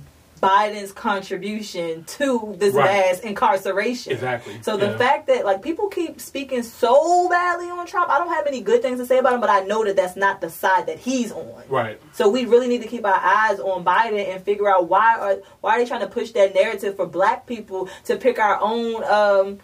[0.44, 2.92] Biden's contribution to this Right.
[3.08, 4.12] mass incarceration.
[4.14, 4.60] Exactly.
[4.62, 4.98] So the Yeah.
[4.98, 8.84] fact that like people keep speaking so badly on Trump, I don't have any good
[8.84, 11.32] things to say about him, but I know that that's not the side that he's
[11.32, 11.64] on.
[11.68, 12.00] Right.
[12.14, 15.38] So we really need to keep our eyes on Biden and figure out why are
[15.62, 19.04] why are they trying to push that narrative for Black people to pick our own
[19.06, 19.60] um,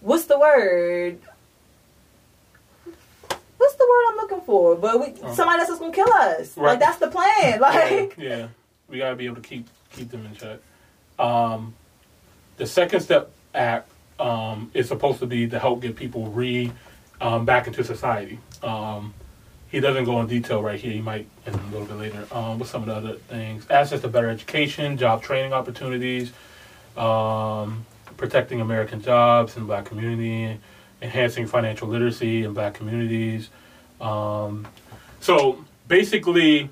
[0.00, 1.18] what's the word?
[3.58, 4.76] What's the word I'm looking for?
[4.76, 5.34] But we Oh.
[5.34, 6.56] somebody else is gonna kill us.
[6.56, 6.70] Right.
[6.72, 7.60] Like that's the plan.
[7.60, 8.46] Like yeah, yeah,
[8.88, 10.58] we gotta be able to keep keep them in check.
[11.18, 11.74] Um,
[12.58, 13.88] the Second Step Act
[14.20, 16.72] um, is supposed to be to help get people re
[17.20, 18.38] um, back into society.
[18.62, 19.14] Um,
[19.68, 20.92] he doesn't go in detail right here.
[20.92, 22.26] He might in a little bit later.
[22.32, 26.32] Um, with some of the other things, access to better education, job training opportunities,
[26.96, 27.84] um,
[28.16, 30.58] protecting American jobs in the Black community,
[31.06, 33.48] enhancing financial literacy in Black communities.
[34.00, 34.66] Um,
[35.20, 36.68] so basically,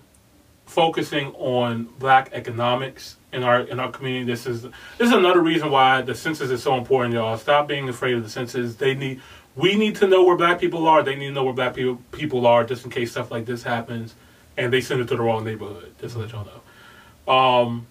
[0.66, 4.24] focusing on Black economics in our in our community.
[4.24, 7.36] This is this is another reason why the census is so important, y'all.
[7.38, 8.76] Stop being afraid of the census.
[8.76, 9.20] They need
[9.56, 11.02] we need to know where Black people are.
[11.02, 13.62] They need to know where Black people people are, just in case stuff like this
[13.62, 14.14] happens,
[14.56, 15.94] and they send it to the wrong neighborhood.
[16.00, 17.32] Just to let y'all know.
[17.32, 17.86] Um,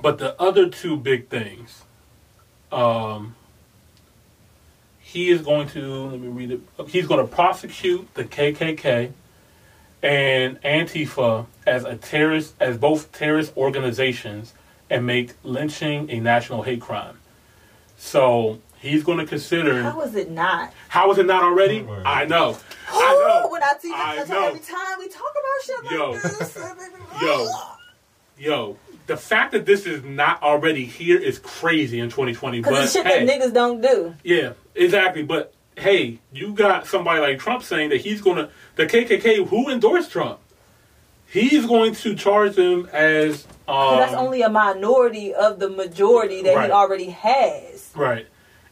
[0.00, 1.82] but the other two big things.
[2.72, 3.34] Um,
[5.12, 6.60] he is going to let me read it.
[6.86, 9.10] He's going to prosecute the KKK
[10.04, 14.54] and Antifa as a terrorist, as both terrorist organizations,
[14.88, 17.18] and make lynching a national hate crime.
[17.98, 19.82] So he's going to consider.
[19.82, 20.72] how is it not?
[20.88, 21.80] How is it not already?
[21.80, 22.02] Right.
[22.06, 22.56] I know.
[22.88, 23.48] I know.
[23.50, 24.46] when I see I that know.
[24.46, 26.12] every time we talk about shit like Yo.
[26.12, 26.58] this.
[27.22, 27.48] Yo.
[28.38, 32.60] Yo, the fact that this is not already here is crazy in 2020.
[32.60, 34.14] Because But shit hey, that niggas don't do.
[34.22, 35.22] Yeah, exactly.
[35.22, 39.68] But hey, you got somebody like Trump saying that he's going to the KKK who
[39.70, 40.38] endorsed Trump.
[41.26, 46.56] He's going to charge them as um, that's only a minority of the majority that
[46.56, 46.66] Right.
[46.66, 47.90] he already has.
[47.94, 48.26] right.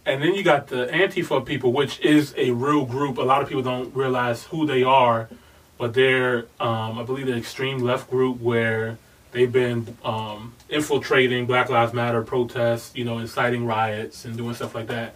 [0.04, 3.18] And then you got the Antifa people, which is a real group.
[3.18, 5.28] A lot of people don't realize who they are,
[5.76, 8.96] but they're, um, I believe, the extreme left group where
[9.32, 14.74] they've been um, infiltrating Black Lives Matter protests, you know, inciting riots and doing stuff
[14.74, 15.14] like that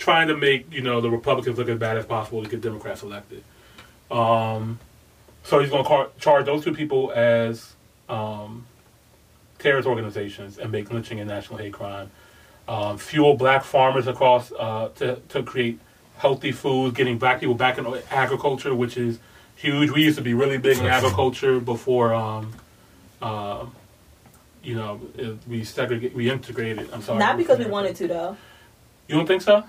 [0.00, 3.02] trying to make you know the Republicans look as bad as possible to get Democrats
[3.02, 3.44] elected.
[4.10, 4.80] Um,
[5.44, 7.74] so he's going to car- charge those two people as
[8.08, 8.66] um,
[9.58, 12.10] terrorist organizations and make lynching a national hate crime.
[12.66, 15.78] Um, fuel black farmers across uh, to to create
[16.16, 19.18] healthy food, getting black people back in agriculture, which is
[19.54, 19.90] huge.
[19.90, 22.14] We used to be really big in agriculture before.
[22.14, 22.52] Um,
[23.20, 23.66] uh,
[24.62, 25.00] you know,
[25.48, 26.90] we segregate, we integrated.
[26.92, 27.18] I'm sorry.
[27.18, 28.36] Not because we wanted to, though.
[29.08, 29.64] You don't think so?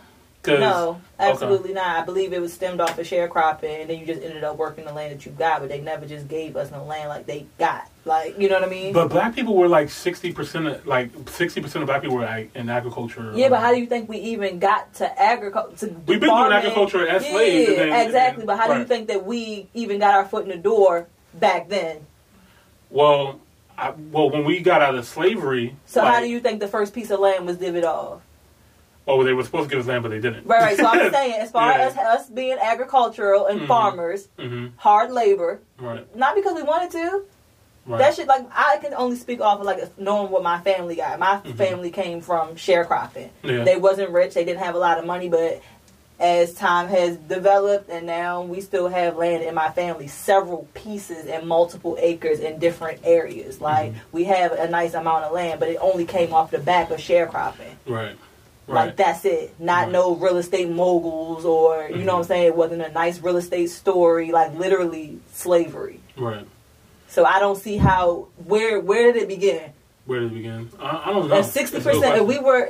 [0.48, 2.02] No, absolutely not.
[2.02, 4.86] I believe it was stemmed off of sharecropping, and then you just ended up working
[4.86, 7.46] the land that you got, but they never just gave us no land like they
[7.60, 7.90] got.
[8.06, 8.94] Like, you know what I mean?
[8.94, 12.56] But black people were like sixty percent, like sixty percent of black people were like,
[12.56, 13.32] in agriculture.
[13.36, 15.88] yeah, but um, how do you think we even got to agriculture?
[16.08, 18.46] We've been doing agriculture as yeah, slaves, then- exactly.
[18.46, 21.70] but how do you think that we even got our foot in the door back
[21.70, 22.08] then?
[22.90, 23.40] Well,
[23.78, 26.94] I, well, when we got out of slavery, So how do you think the first
[26.94, 28.22] piece of land was divvied off?
[29.08, 30.46] Oh, they were supposed to give us land, but they didn't.
[30.46, 30.78] Right, right.
[30.78, 31.88] So I'm saying, as far Yeah.
[31.88, 33.68] as us being agricultural and Mhm.
[33.68, 36.06] farmers, hmm hard labor, Right.
[36.16, 37.24] not because we wanted to.
[37.88, 37.98] Right.
[37.98, 41.18] That shit, like I can only speak off of like knowing what my family got.
[41.18, 41.56] My Mhm.
[41.56, 43.30] family came from sharecropping.
[43.44, 43.64] yeah.
[43.64, 44.36] They wasn't rich.
[44.36, 45.62] They didn't have a lot of money, but
[46.20, 51.26] as time has developed, and now we still have land in my family, several pieces
[51.26, 53.60] and multiple acres in different areas.
[53.60, 53.96] Like Mhm.
[54.12, 57.00] we have a nice amount of land, but it only came off the back of
[57.00, 57.78] sharecropping.
[57.88, 58.16] right.
[58.76, 59.54] Like that's it.
[59.60, 59.92] Not Right.
[59.92, 62.28] no real estate moguls or you know what I'm Mhm.
[62.28, 62.46] saying.
[62.48, 64.32] It wasn't a nice real estate story.
[64.32, 66.00] Like literally slavery.
[66.18, 66.46] right.
[67.08, 69.72] So I don't see how where where did it begin?
[70.06, 70.70] Where did it begin?
[70.80, 71.36] I, I don't know.
[71.36, 72.70] And sixty That's a good percent, and we were,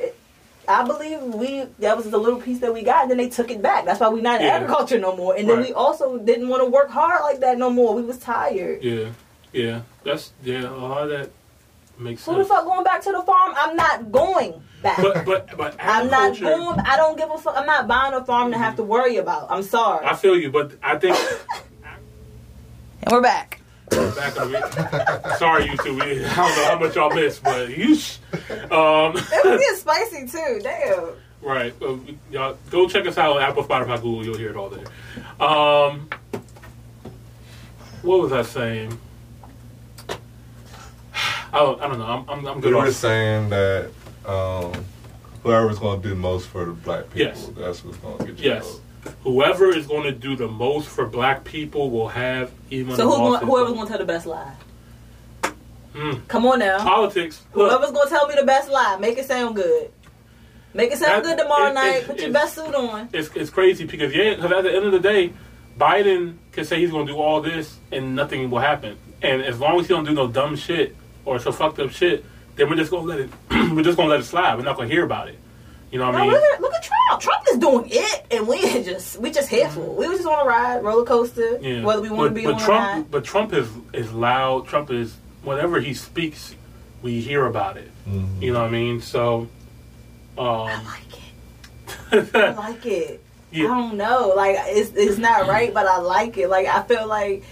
[0.67, 3.51] I believe we that was the little piece that we got, and then they took
[3.51, 3.85] it back.
[3.85, 4.55] That's why we're not in Yeah.
[4.55, 5.35] agriculture no more.
[5.35, 5.67] And then Right.
[5.67, 7.93] we also didn't want to work hard like that no more.
[7.93, 8.83] We was tired.
[8.83, 9.09] Yeah.
[9.53, 9.81] Yeah.
[10.03, 10.69] That's yeah.
[10.69, 11.29] A lot of that
[11.99, 12.35] makes sense.
[12.35, 13.53] Who the fuck going back to the farm?
[13.55, 14.97] I'm not going back.
[14.97, 17.55] But but but I'm not agriculture- I don't give a fuck.
[17.57, 19.47] I'm not buying a farm to have to worry about.
[19.49, 20.05] I'm sorry.
[20.05, 21.15] I feel you, but I think
[23.03, 23.59] and we're back.
[23.89, 25.37] back on it.
[25.37, 25.93] Sorry, you two.
[25.95, 28.17] We, I don't know how much y'all missed, but yeesh.
[28.71, 30.59] Um, It was getting spicy too.
[30.63, 31.09] Damn.
[31.41, 31.73] right.
[31.81, 31.97] Uh,
[32.31, 34.25] y'all go check us out on Apple, Spotify, Google.
[34.25, 34.85] You'll hear it all there.
[35.45, 36.09] Um,
[38.01, 38.97] what was I saying?
[41.53, 42.05] I don't, I don't know.
[42.05, 43.91] I'm, I'm, I'm good You on were saying that
[44.25, 44.71] um,
[45.43, 47.49] whoever's going to do most for the black people, Yes.
[47.57, 48.49] that's who's going to get you.
[48.51, 48.79] Yes.
[49.23, 53.13] Whoever is going to do the most for black people will have even So who
[53.13, 54.53] a going, whoever's going to tell the best lie?
[55.93, 56.27] Mm.
[56.27, 56.77] Come on now.
[56.79, 57.41] Politics.
[57.53, 59.91] Look, Whoever's gonna tell me the best lie, make it sound good.
[60.73, 61.95] Make it sound That- good tomorrow it- night.
[61.97, 63.09] it- Put your best suit on.
[63.11, 65.33] it's, it's crazy because yeah, because at the end of the day,
[65.77, 68.97] Biden can say he's going to do all this and nothing will happen.
[69.21, 72.23] And as long as he don't do no dumb shit or so fucked up shit,
[72.61, 73.29] then we're just going to let it.
[73.75, 74.55] we're just going to let it slide.
[74.55, 75.39] We're not going to hear about it.
[75.91, 76.31] You know what I mean?
[76.31, 77.21] look, at, look at Trump.
[77.21, 79.81] Trump is doing it, and we ain't just we just here for.
[79.81, 79.93] it.
[79.93, 81.57] We was just on a ride, roller coaster.
[81.59, 81.83] Yeah.
[81.83, 83.11] Whether we want to but, be but on or Trump, not.
[83.11, 84.67] but Trump is is loud.
[84.67, 86.55] Trump is whatever he speaks,
[87.01, 87.89] we hear about it.
[88.07, 88.41] Mhm.
[88.41, 89.01] You know what I mean?
[89.01, 89.47] So,
[90.37, 92.35] I um, like it.
[92.35, 93.23] I like it.
[93.53, 94.33] I don't know.
[94.35, 96.47] Like it's it's not right, but I like it.
[96.47, 97.43] Like I feel like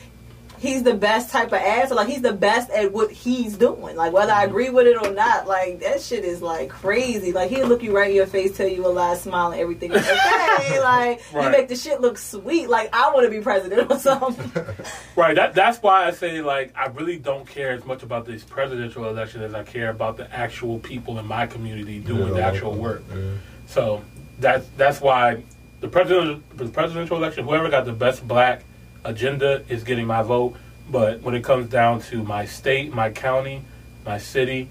[0.60, 1.96] he's the best type of answer.
[1.96, 3.96] Like he's the best at what he's doing.
[3.96, 4.42] Like whether Mm-hmm.
[4.42, 7.32] I agree with it or not, like that shit is like crazy.
[7.32, 9.92] Like he'll look you right in your face, tell you a lie, smile, and everything.
[9.92, 12.70] is okay, like you make the shit look sweet.
[12.70, 14.52] Like I want to be president or something.
[15.16, 15.36] right.
[15.36, 19.08] That that's why I say like I really don't care as much about this presidential
[19.10, 22.74] election as I care about the actual people in my community doing the Yeah, actual
[22.74, 23.04] work.
[23.10, 23.32] Yeah.
[23.66, 24.04] So
[24.40, 25.44] that's that's why
[25.80, 28.64] the president the presidential election, whoever got the best black
[29.04, 30.56] agenda is getting my vote.
[30.92, 33.64] But when it comes down to my state, my county,
[34.06, 34.70] my city,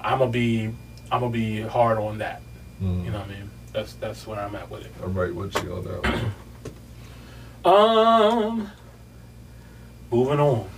[0.00, 0.66] I'm gonna be
[1.12, 2.42] I'm gonna be hard on that.
[2.82, 3.04] Mhm.
[3.04, 3.50] You know what I mean?
[3.72, 4.92] That's that's where I'm at with it.
[5.02, 7.68] I'm right with you on that.
[7.68, 8.70] Um,
[10.10, 10.68] moving on.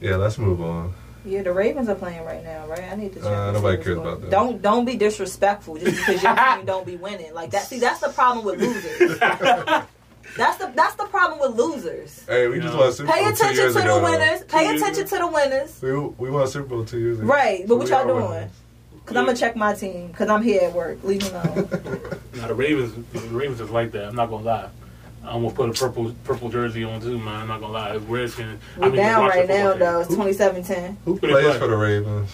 [0.00, 0.92] Yeah, let's move on.
[1.24, 2.84] Yeah, the Ravens are playing right now, right?
[2.92, 3.26] I need to check.
[3.28, 4.30] Uh, nobody cares going- about that.
[4.30, 7.32] Don't don't be disrespectful just because your team don't be winning.
[7.34, 7.62] Like that.
[7.66, 9.18] See, that's the problem with losers.
[10.36, 12.24] That's the that's the problem with losers.
[12.26, 12.80] Hey, we You just know.
[12.80, 13.96] won a Super Pay Bowl two attention years to ago.
[13.98, 14.42] the winners.
[14.44, 15.82] Pay Two years attention to the winners.
[15.82, 17.28] We, we won a Super Bowl two years ago.
[17.28, 18.28] Right, but what y'all doing?
[18.30, 18.50] winners.
[19.04, 20.12] Cause I'm gonna check my team.
[20.12, 21.02] Cause I'm here at work.
[21.04, 21.68] Leave me alone.
[22.36, 24.08] Now the Ravens, the Ravens is like that.
[24.08, 24.68] I'm not gonna lie.
[25.24, 27.42] I'm gonna put a purple purple jersey on too, man.
[27.42, 27.94] I'm not gonna lie.
[27.94, 28.60] It's Redskins.
[28.76, 30.00] We're down right now football though.
[30.00, 30.98] It's 2017.
[31.06, 31.58] Who Who they plays play?
[31.58, 32.30] for the Ravens?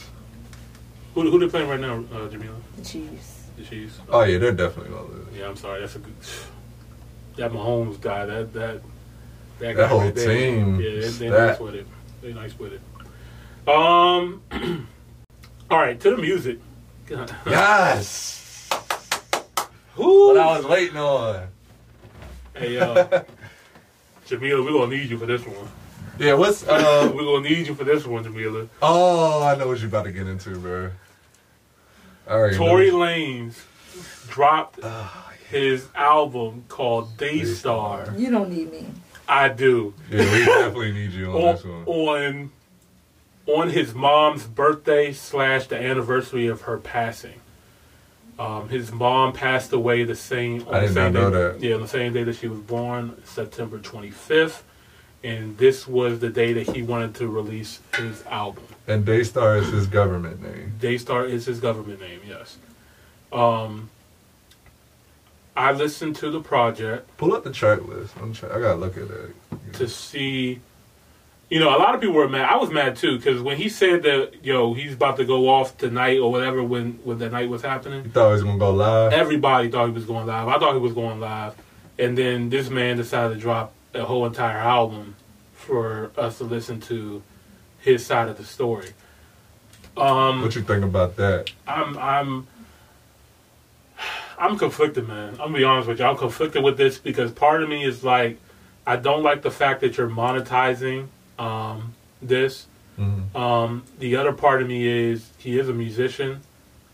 [1.15, 2.57] Who who they playing right now, uh, Jamila?
[2.79, 3.45] The Chiefs.
[3.59, 3.99] The Chiefs.
[4.09, 5.27] Oh yeah, they're definitely gonna lose.
[5.39, 5.81] Yeah, I'm sorry.
[5.81, 6.15] That's a good.
[7.37, 8.27] That Mahomes guy.
[8.27, 8.83] That that that,
[9.59, 10.29] That guy whole right there.
[10.29, 11.87] team, Yeah, they, they that- nice with it.
[12.21, 12.81] They nice with it.
[13.69, 14.43] Um.
[15.71, 16.59] all right, to the music.
[17.07, 17.35] God.
[17.47, 18.69] Yes.
[19.97, 21.49] what I was waiting on.
[22.55, 23.23] Hey, uh,
[24.27, 25.69] Jamila, we're gonna need you for this one.
[26.19, 27.11] Yeah, what's uh?
[27.15, 28.69] We're gonna need you for this one, Jamila.
[28.81, 30.91] Oh, I know what you're about to get into, bro.
[32.29, 33.55] All right, Tory Lanez
[34.29, 34.79] dropped
[35.53, 38.13] his album called Daystar.
[38.17, 38.87] You don't need me.
[39.29, 39.93] I do.
[40.11, 41.85] Yeah, we definitely need you on On, this one.
[41.87, 42.51] on
[43.47, 47.41] on his mom's birthday slash the anniversary of her passing.
[48.39, 50.67] Um, his mom passed away the same.
[50.69, 51.61] On I the did same not know day, that.
[51.69, 54.63] Yeah, on the same day that she was born, September 25th,
[55.23, 58.65] and this was the day that he wanted to release his album.
[58.87, 60.75] And Daystar is his government name.
[60.81, 62.57] Daystar is his government name, yes.
[63.33, 63.91] Um,
[65.57, 68.15] I listened to the project Pull up the track list.
[68.21, 69.35] I'm try- I gotta look at it.
[69.75, 70.61] to see.
[71.51, 72.49] You know, a lot of people were mad.
[72.51, 75.77] I was mad too because when he said that, yo, he's about to go off
[75.77, 78.71] tonight or whatever when when the night was You happening, thought he was gonna go
[78.71, 79.13] live?
[79.13, 80.49] everybody thought he was going live.
[80.49, 81.55] I thought he was going live,
[81.99, 85.17] and then this man decided to drop a whole entire album
[85.53, 87.23] for us to listen to
[87.81, 88.89] his side of the story.
[89.99, 91.51] Um, What you think about that?
[91.69, 92.47] I'm I'm
[94.43, 95.31] I'm conflicted, man.
[95.35, 96.05] I'm gonna be honest with you.
[96.05, 98.39] I'm conflicted with this because part of me is like,
[98.87, 101.07] I don't like the fact that you're monetizing
[101.39, 102.67] um, this.
[102.99, 103.35] Mhm.
[103.37, 106.41] Um, the other part of me is he is a musician,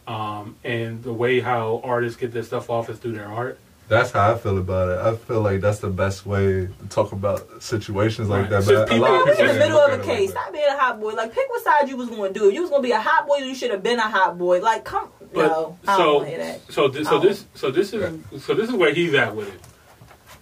[0.07, 3.59] um, and the way how artists get this stuff off is through their art.
[3.89, 4.99] That's how I feel about it.
[4.99, 8.51] I feel like that's the best way to talk about situations like Right.
[8.51, 8.65] that.
[8.65, 10.31] Since But a people- lot of people in the middle of a it like case.
[10.33, 11.15] Stop being a hot boy.
[11.15, 12.49] Like, pick what side you was going to do.
[12.49, 14.37] If you was going to be a hot boy, you should have been a hot
[14.37, 14.61] boy.
[14.61, 15.09] Like, come.
[15.33, 16.73] But no, I don't so hear that.
[16.73, 17.21] so this, so Oh.
[17.21, 19.61] this so this is so this is where he's at with it.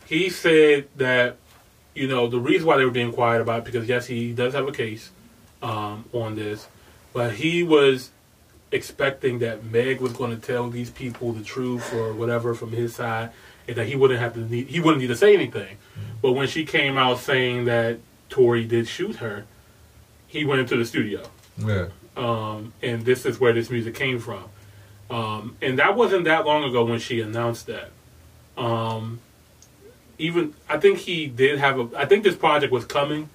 [0.06, 1.36] He said that
[1.94, 4.54] you know the reason why they were being quiet about it because yes he does
[4.54, 5.10] have a case
[5.62, 6.68] um, on this,
[7.12, 8.10] but he was
[8.72, 12.94] expecting that Meg was going to tell these people the truth or whatever from his
[12.94, 13.30] side,
[13.68, 15.78] and that he wouldn't have to need he wouldn't need to say anything.
[16.22, 19.44] But when she came out saying that Tory did shoot her,
[20.26, 21.22] he went into the studio
[21.58, 21.86] Yeah.
[22.16, 24.44] um, and this is where this music came from.
[25.08, 27.90] Um, and that wasn't that long ago when she announced that.
[28.56, 29.20] Um,
[30.18, 31.98] even I think he did have a.
[31.98, 33.28] I think this project was coming.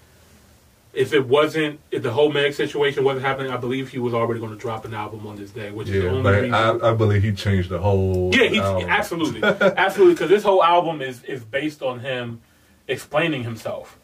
[0.93, 4.41] If it wasn't, if the whole Meg situation wasn't happening, I believe he was already
[4.41, 6.53] going to drop an album on this day, which is the only but reason.
[6.53, 8.35] I, I believe he changed the whole.
[8.35, 8.89] Yeah, he album.
[8.89, 12.41] absolutely, absolutely, because this whole album is is based on him
[12.89, 13.97] explaining himself,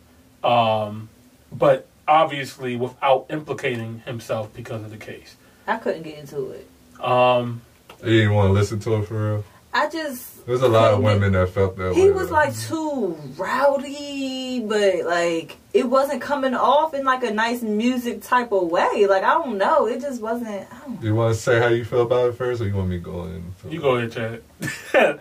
[0.45, 1.09] um,
[1.51, 5.35] but obviously without implicating himself because of the case.
[5.65, 6.67] I couldn't get into it.
[7.01, 7.61] Um,
[8.03, 9.43] You didn't want to listen to it for real.
[9.73, 10.45] I just.
[10.47, 12.11] There's a lot of women that felt that He way.
[12.11, 12.35] was though.
[12.35, 18.51] like too rowdy, but like it wasn't coming off in like a nice music type
[18.53, 19.05] of way.
[19.07, 20.47] Like I don't know, it just wasn't.
[20.71, 22.87] I don't You want to say how you feel about it first, or you want
[22.89, 23.43] me to go in?
[23.69, 24.41] you go ahead, Chad.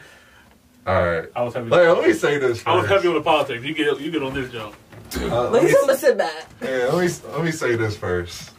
[0.87, 1.29] All right.
[1.35, 1.69] I was heavy.
[1.69, 2.69] Like, let me say this first.
[2.69, 3.65] I was heavy on the politics.
[3.65, 4.75] You get you get on this jump.
[5.17, 6.47] Uh, But let, me, he's gonna sit back.
[6.63, 8.53] yeah, let me let me say this first.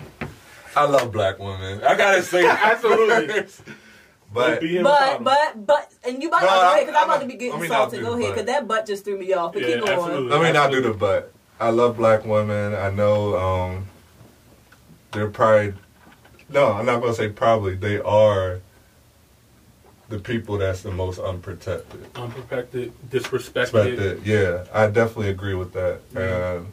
[0.77, 1.83] I love black women.
[1.83, 3.27] I gotta say Absolutely.
[3.27, 3.61] first.
[4.33, 7.21] But But but but and you about No, to go ahead because I'm I'm about
[7.21, 7.99] to be getting let me not salted.
[7.99, 9.53] do Go the ahead because that butt just threw me off.
[9.53, 9.91] But Yeah, keep going.
[9.93, 10.29] absolutely.
[10.31, 11.33] let me not do the butt.
[11.59, 12.75] I love black women.
[12.75, 13.87] I know um,
[15.13, 15.73] they're probably
[16.49, 16.73] no.
[16.73, 17.75] I'm not gonna say probably.
[17.75, 18.59] They are
[20.09, 22.05] the people that's the most unprotected.
[22.15, 23.55] unprotected, disrespected.
[23.73, 24.25] Respected.
[24.25, 25.99] Yeah, I definitely agree with that.
[26.15, 26.71] And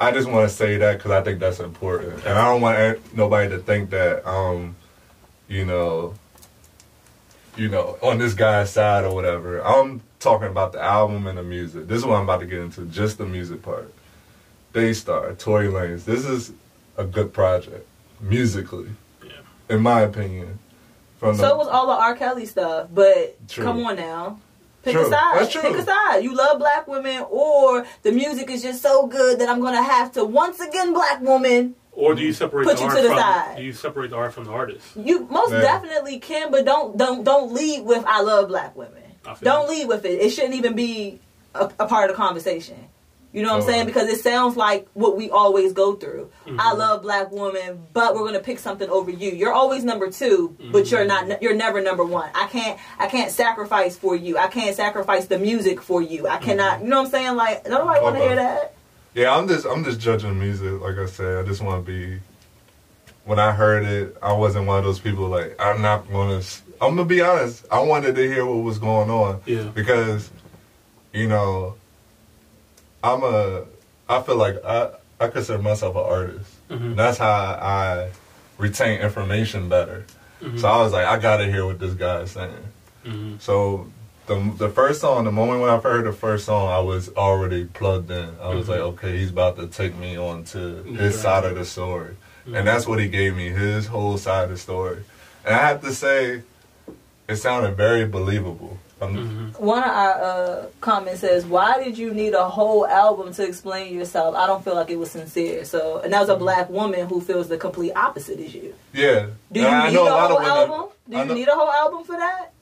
[0.00, 3.16] I just want to say that because I think that's important, and I don't want
[3.16, 4.76] nobody to think that um,
[5.48, 6.14] you know,
[7.56, 9.60] you know, on this guy's side or whatever.
[9.60, 11.88] I'm talking about the album and the music.
[11.88, 13.92] This is what I'm about to get into, just the music part.
[14.72, 16.04] Daystar, Tory Lanez.
[16.04, 16.52] This is
[16.96, 17.86] a good project
[18.20, 18.90] musically,
[19.24, 19.30] Yeah.
[19.68, 20.58] in my opinion.
[21.18, 22.14] From the, So was all the R.
[22.14, 23.64] Kelly stuff, but True.
[23.64, 24.38] come on now.
[24.82, 25.06] Pick True.
[25.06, 25.40] a side.
[25.40, 25.62] That's true.
[25.62, 26.22] Pick a side.
[26.22, 30.12] You love black women, or the music is just so good that I'm gonna have
[30.12, 31.74] to once again black woman.
[31.92, 33.18] Or do you separate Put the you art to the from?
[33.18, 33.56] side.
[33.56, 34.86] Do you separate the art from the artist?
[34.96, 39.02] You most definitely can, but don't don't don't lead with I love black women.
[39.26, 40.20] I Don't lead with it.
[40.20, 41.20] It shouldn't even be
[41.54, 42.88] a, a part of the conversation.
[43.32, 43.66] You know what I'm Oh.
[43.66, 43.86] saying?
[43.86, 46.30] Because it sounds like what we always go through.
[46.46, 46.60] Mm-hmm.
[46.60, 49.30] I love black woman, but we're gonna pick something over you.
[49.32, 51.28] You're always number 2 but you're Mm-hmm.
[51.28, 51.42] not.
[51.42, 52.30] You're never number one.
[52.34, 52.78] I can't.
[52.98, 54.38] I can't sacrifice for you.
[54.38, 56.26] I can't sacrifice the music for you.
[56.26, 56.82] I cannot.
[56.82, 57.36] You know what I'm saying?
[57.36, 58.74] Like nobody want to hear that.
[59.14, 60.80] Yeah, I'm just I'm just judging music.
[60.80, 62.20] Like I said, I just want to be.
[63.24, 66.40] When I heard it, I wasn't one of those people like I'm not gonna.
[66.80, 67.66] I'm gonna be honest.
[67.70, 69.64] I wanted to hear what was going on Yeah.
[69.64, 70.30] because,
[71.12, 71.74] you know,
[73.02, 73.64] I'm a.
[74.08, 74.90] I feel like I
[75.20, 76.50] I consider myself an artist.
[76.70, 76.80] Mhm.
[76.80, 78.10] And that's how I
[78.58, 80.04] retain information better.
[80.42, 80.60] Mhm.
[80.60, 82.52] So I was like, I gotta hear what this guy is saying.
[83.04, 83.40] Mhm.
[83.40, 83.86] So
[84.26, 87.64] the the first song, the moment when I heard the first song, I was already
[87.64, 88.30] plugged in.
[88.42, 90.96] I was like, okay, he's about to take me on to Mhm.
[90.96, 92.14] his side of the story,
[92.46, 92.58] Mhm.
[92.58, 94.98] and that's what he gave me, his whole side of the story.
[95.44, 96.42] And I have to say,
[97.28, 98.78] it sounded very believable.
[99.00, 99.60] Um, Mhm.
[99.60, 103.94] One of our uh, comments says, "Why did you need a whole album to explain
[103.94, 104.34] yourself?
[104.34, 107.20] I don't feel like it was sincere." So, and that was a black woman who
[107.20, 108.74] feels the complete opposite as you.
[108.92, 109.26] Yeah.
[109.52, 110.86] Do you And I need know a a lot whole of album?
[111.08, 112.52] Do you need a whole album for that?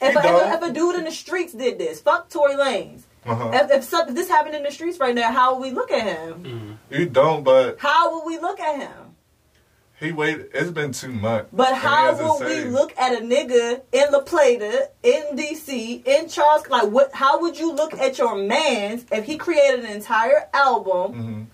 [0.00, 3.02] If a, if, a, if a dude in the streets did this, fuck Tory Lanez.
[3.26, 3.50] Uh-huh.
[3.54, 5.90] If, if, some, if this happened in the streets right now, how would we look
[5.90, 6.78] at him?
[6.90, 6.98] Mhm.
[6.98, 9.03] You don't, but How would we look at him?
[10.00, 10.50] He waited.
[10.52, 11.46] It's been too much.
[11.52, 16.66] But how would we look at a nigga in La Plata, in DC, in Charles?
[16.68, 17.12] Like, what?
[17.14, 21.48] How would you look at your man's if he created an entire album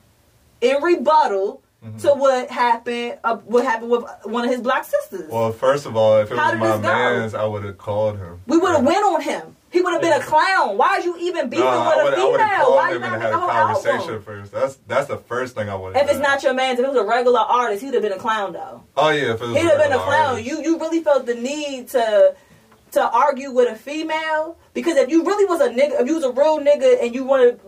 [0.63, 0.67] Mhm.
[0.77, 2.01] in rebuttal Mhm.
[2.03, 3.19] to what happened?
[3.25, 5.31] Uh, what happened with one of his black sisters?
[5.31, 6.83] Well, first of all, if it How was my this go?
[6.93, 8.41] man's, I would have called him.
[8.47, 9.57] we would have went on him.
[9.71, 10.77] He would have been a clown.
[10.77, 12.71] Why'd you even beefing Nah, with a would I would have female?
[12.75, 14.23] Why you not had a conversation album?
[14.23, 14.53] first.
[14.53, 16.05] That's that's the first thing I would have.
[16.07, 18.19] If it's not your man's, if it was a regular artist, he'd have been a
[18.19, 18.83] clown though.
[18.97, 20.31] oh yeah, if it was He'd have been a clown.
[20.31, 20.49] artist.
[20.51, 22.35] You you really felt the need to
[22.93, 26.25] to argue with a female because if you really was a nigga, if you was
[26.25, 27.61] a real nigga and you wanted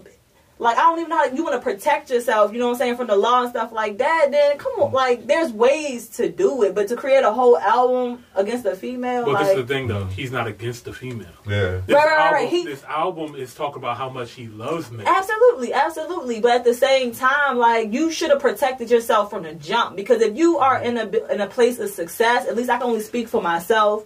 [0.63, 2.79] like I don't even know how you want to protect yourself, you know what I'm
[2.79, 6.29] saying, from the law and stuff like that, then come on, like there's ways to
[6.29, 9.67] do it, but to create a whole album against a female, But like this is
[9.67, 10.05] the thing, though.
[10.07, 11.27] He's not against the female.
[11.47, 11.81] Yeah.
[11.85, 12.49] This Right, right, right, album, right.
[12.49, 15.05] He- this album is talking about how much he loves me.
[15.05, 16.41] Absolutely, absolutely.
[16.41, 20.23] But at the same time, like you should have protected yourself from the jump because
[20.23, 23.01] if you are in a in a place of success, at least I can only
[23.01, 24.05] speak for myself.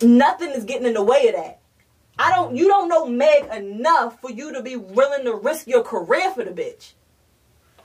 [0.00, 1.61] Nothing is getting in the way of that.
[2.22, 2.56] I don't.
[2.56, 6.44] You don't know Meg enough for you to be willing to risk your career for
[6.44, 6.92] the bitch.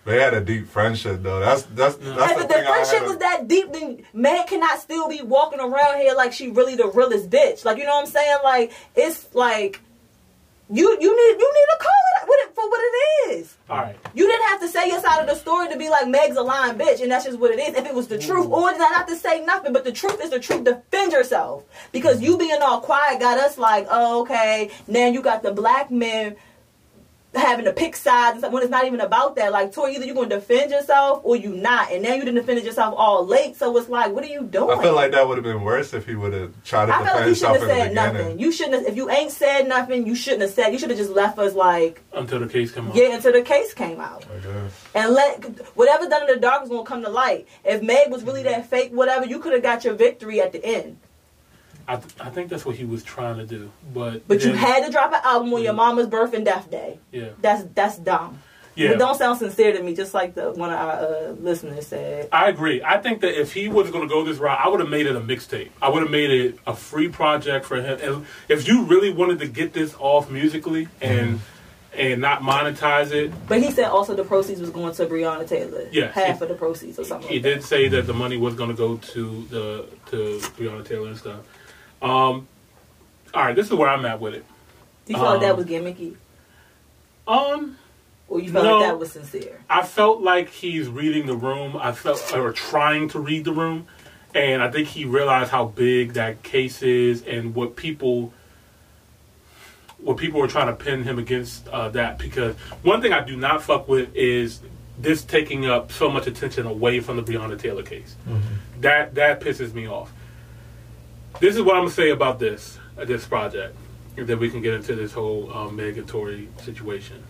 [0.05, 1.41] They had a deep friendship though.
[1.41, 3.07] That's that's that's And the if the thing I friendship had.
[3.07, 6.87] was that deep, then Meg cannot still be walking around here like she really the
[6.87, 7.65] realest bitch.
[7.65, 8.37] Like you know what I'm saying?
[8.43, 9.81] Like it's like
[10.69, 11.91] you you need you need to call
[12.21, 13.57] it what it for what it is.
[13.69, 13.95] All right.
[14.13, 16.41] You didn't have to say your side of the story to be like Meg's a
[16.41, 17.75] lying bitch, and that's just what it is.
[17.75, 20.31] If it was the truth, or not not to say nothing, but the truth is
[20.31, 20.63] the truth.
[20.63, 24.71] Defend yourself because you being all quiet got us like, oh, okay.
[24.87, 26.35] Now you got the black men
[27.39, 29.51] having to pick sides when it's not even about that.
[29.51, 32.35] Like, Tory, either you're going to defend yourself or you not, and now you didn't
[32.35, 33.55] defend yourself all late.
[33.55, 34.77] So it's like, what are you doing?
[34.77, 36.97] I feel like that would have been worse if he would have tried to I
[36.97, 38.27] feel defend like he shouldn't himself have in the said beginning.
[38.27, 38.39] nothing.
[38.39, 38.73] You shouldn't.
[38.75, 40.71] Have, if you ain't said nothing, you shouldn't have said.
[40.73, 42.93] You should have just left us like Until the case come out.
[42.95, 44.25] get until the case came out.
[44.33, 44.85] I guess.
[44.95, 45.43] and let
[45.75, 47.47] whatever done in the dark is gonna come to light.
[47.63, 50.63] If Meg was really that fake, whatever, you could have got your victory at the
[50.65, 50.97] end.
[51.87, 53.71] I, th- I think that's what he was trying to do.
[53.93, 56.99] But But you had to drop an album on your mama's birth and death day.
[57.11, 57.29] Yeah.
[57.41, 58.39] That's that's dumb.
[58.75, 58.91] Yeah.
[58.91, 62.29] It don't sound sincere to me, just like the one of our uh, listeners said.
[62.31, 62.83] I agree.
[62.83, 65.07] I think that if he was going to go this route, I would have made
[65.07, 65.69] it a mixtape.
[65.81, 67.99] I would have made it a free project for him.
[68.03, 71.39] And if you really wanted to get this off musically and
[71.93, 75.89] and not monetize it, But he said also the proceeds was going to Breonna Taylor.
[75.91, 77.27] Yeah, half of the proceeds or something.
[77.27, 80.85] he like did say that the money was going to go to the to Breonna
[80.85, 81.39] Taylor and stuff.
[82.01, 82.47] Um,
[83.33, 84.45] all right, this is where I'm at with it.
[85.05, 85.13] that.
[85.13, 86.15] You felt like that um, was gimmicky,
[87.27, 87.77] Um,
[88.27, 88.79] or you felt no.
[88.79, 89.59] like that was sincere?
[89.69, 91.75] I felt like he's reading the room.
[91.77, 93.87] I felt or trying to read the room,
[94.35, 98.33] and I think he realized how big that case is and what people
[99.99, 102.19] what people were trying to pin him against uh, that.
[102.19, 104.61] Because one thing I do not fuck with is
[104.99, 108.15] this taking up so much attention away from the Breonna Taylor case.
[108.81, 110.11] That that pisses me off.
[111.39, 113.75] This is what I'm gonna say about this uh, this project.
[114.17, 117.23] And then we can get into this whole um, Megan Tory situation.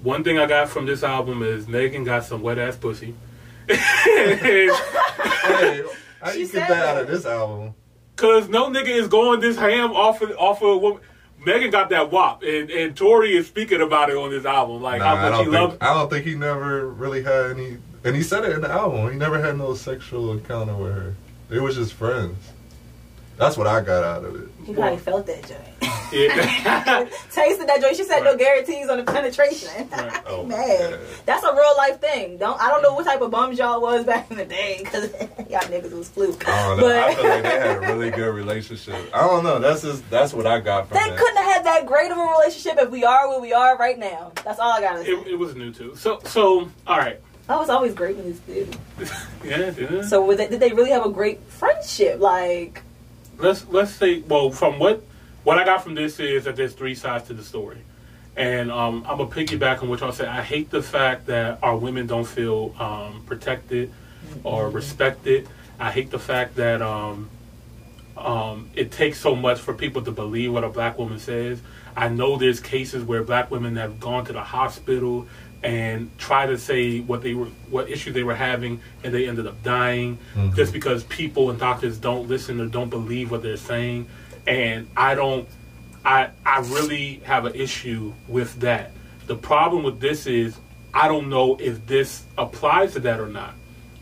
[0.00, 3.14] One thing I got from this album is Megan got some wet ass pussy.
[3.68, 4.68] Hey,
[6.20, 7.74] how She you said get that out of this album?
[8.16, 11.02] Cause no nigga is going this ham off of off of a woman.
[11.44, 15.00] Megan got that wop, and and Tory is speaking about it on this album, like
[15.00, 15.76] Nah, I how much don't he think loves.
[15.80, 19.10] I don't think he never really had any, and he said it in the album.
[19.10, 21.14] He never had no sexual encounter with her.
[21.50, 22.36] It was just friends.
[23.36, 24.48] That's what I got out of it.
[24.64, 25.60] He probably felt that joint.
[26.12, 27.08] Yeah.
[27.30, 27.96] Tasted that joint.
[27.96, 29.88] She said no guarantees on the penetration.
[29.90, 30.22] Right.
[30.26, 30.58] Oh, Man,
[30.92, 30.96] yeah.
[31.26, 32.36] that's a real life thing.
[32.38, 35.10] Don't I don't know what type of bums y'all was back in the day because
[35.50, 36.46] y'all niggas was fluke.
[36.48, 36.86] I don't know.
[36.86, 38.94] I But feel like they had a really good relationship.
[39.14, 39.58] I don't know.
[39.58, 41.18] That's just that's what I got from they it.
[41.18, 43.98] couldn't have had that great of a relationship if we are where we are right
[43.98, 44.32] now.
[44.44, 45.10] That's all I gotta say.
[45.10, 45.94] it, it was new too.
[45.96, 47.18] So so all right.
[47.48, 48.76] I was always great when this dude.
[49.44, 49.72] Yeah.
[49.76, 50.02] yeah.
[50.02, 52.20] So were they, did they really have a great friendship?
[52.20, 52.82] Like,
[53.42, 55.02] let's let's say well from what
[55.44, 57.78] what I got from this is that there's three sides to the story,
[58.36, 60.28] and um, I'm gonna piggyback on what y'all said.
[60.28, 63.92] I hate the fact that our women don't feel um, protected
[64.44, 65.48] or respected.
[65.80, 67.28] I hate the fact that um,
[68.16, 71.60] um, it takes so much for people to believe what a black woman says.
[71.96, 75.26] I know there's cases where black women have gone to the hospital
[75.62, 79.46] and try to say what they were, what issue they were having, and they ended
[79.46, 80.56] up dying Mhm.
[80.56, 84.06] just because people and doctors don't listen or don't believe what they're saying.
[84.46, 85.46] And I don't,
[86.04, 88.90] I I really have an issue with that.
[89.28, 90.56] The problem with this is
[90.92, 93.54] I don't know if this applies to that or not,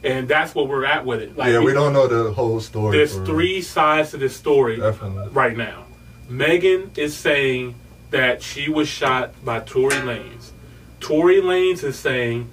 [0.03, 1.33] and that's what we're at with it.
[1.37, 2.97] yeah, we it- don't know the whole story.
[2.97, 5.29] There's three sides to this story Definitely.
[5.33, 5.85] right now.
[6.29, 7.75] Megan is saying
[8.11, 10.53] that she was shot by Tory Lanez.
[11.01, 12.51] Tory Lanez is saying,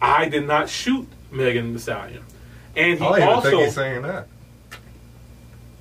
[0.00, 2.22] I did not shoot Megan Thee Stallion.
[2.76, 3.50] And he I don't also.
[3.50, 4.28] think he's saying that.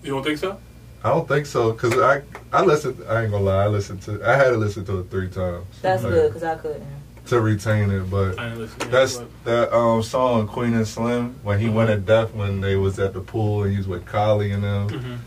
[0.03, 0.59] you don't think so?
[1.03, 2.21] I don't think so because I
[2.51, 3.03] I listened.
[3.07, 3.65] I ain't gonna lie.
[3.65, 4.23] I listened to.
[4.27, 5.65] I had to listen to it three times.
[5.81, 6.85] That's like, good because I couldn't.
[7.27, 8.09] to retain it.
[8.09, 11.59] But I didn't listen to it, that's but- that um song Queen and Slim when
[11.59, 14.53] he went at death when they was at the pool and he was with Kylie
[14.53, 14.89] and them.
[14.89, 15.17] Mhm.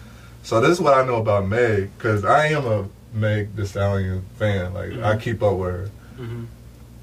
[0.42, 4.24] So this is what I know about Meg because I am a Meg Thee Stallion
[4.36, 4.74] fan.
[4.74, 5.20] Like I Mhm.
[5.20, 5.90] keep up with her.
[6.18, 6.46] Mhm.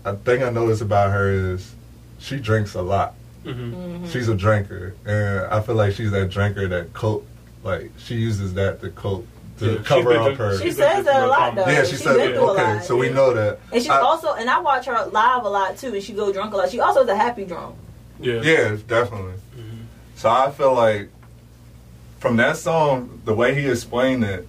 [0.05, 1.73] A thing I notice about her is
[2.19, 3.13] she drinks a lot.
[3.45, 3.73] Mhm.
[4.03, 4.11] Mhm.
[4.11, 7.25] She's a drinker, and I feel like she's that drinker that cope.
[7.63, 9.25] Like she uses that to cope
[9.59, 10.59] to Yeah, cover been up her.
[10.59, 11.65] She says that a lot, problem.
[11.65, 11.71] though.
[11.71, 12.37] yeah, she she's said been that.
[12.37, 13.59] through a Okay, lot, so we know that.
[13.71, 16.31] And she's I- also, and I watch her live a lot too, and she go
[16.33, 16.69] drunk a lot.
[16.69, 17.75] She also is a happy drunk.
[18.19, 18.41] Yeah.
[18.41, 19.33] Yeah, definitely.
[19.57, 19.85] Mhm.
[20.15, 21.09] So I feel like
[22.19, 24.47] from that song, the way he explained it,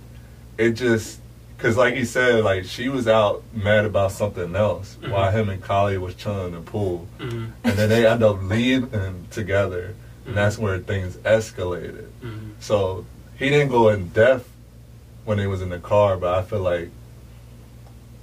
[0.58, 1.18] it just
[1.56, 5.10] because, like he said, like she was out mad about something else Mhm.
[5.10, 7.52] while him and Kylie was chilling in the pool, Mhm.
[7.64, 9.94] and then they end up leaving together,
[10.26, 12.06] and that's where things escalated.
[12.22, 12.50] Mhm.
[12.60, 13.06] So
[13.38, 14.48] he didn't go in depth
[15.24, 16.90] when they was in the car, but I feel like,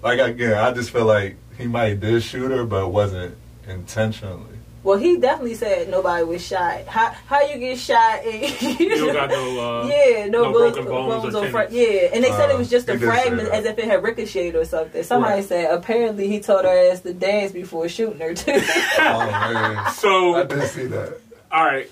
[0.03, 3.35] like again, I just feel like he might did shoot her, but it wasn't
[3.67, 4.57] intentionally.
[4.83, 6.85] Well, he definitely said nobody was shot.
[6.87, 9.81] How how you get shot and You don't got no.
[9.81, 11.71] Uh, yeah, no, no bullets- broken bones or or front.
[11.71, 14.03] Yeah, and they said it Uh, was just a he fragment, as if it had
[14.03, 15.01] ricocheted or something.
[15.03, 15.45] Somebody Right.
[15.45, 18.51] said apparently he told her ass to dance before shooting her too.
[18.99, 21.17] Oh man, So I did see that.
[21.49, 21.89] All right.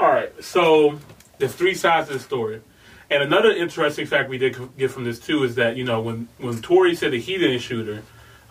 [0.00, 0.32] All right.
[0.42, 0.98] So
[1.38, 2.60] there's three sides to the story.
[3.10, 6.28] And another interesting fact we did get from this too is that, you know, when,
[6.38, 8.02] when Tory said that he didn't shoot her,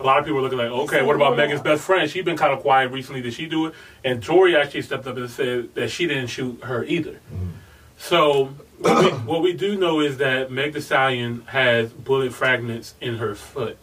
[0.01, 2.09] a lot of people were looking like, okay, what about Megan's best friend?
[2.09, 3.21] She's been kind of quiet recently.
[3.21, 3.73] Did she do it?
[4.03, 7.13] And Tory actually stepped up and said that she didn't shoot her either.
[7.13, 7.49] Mm-hmm.
[7.97, 8.45] So
[8.79, 13.17] what we, what we do know is that Meg Thee Stallion has bullet fragments in
[13.17, 13.77] her foot.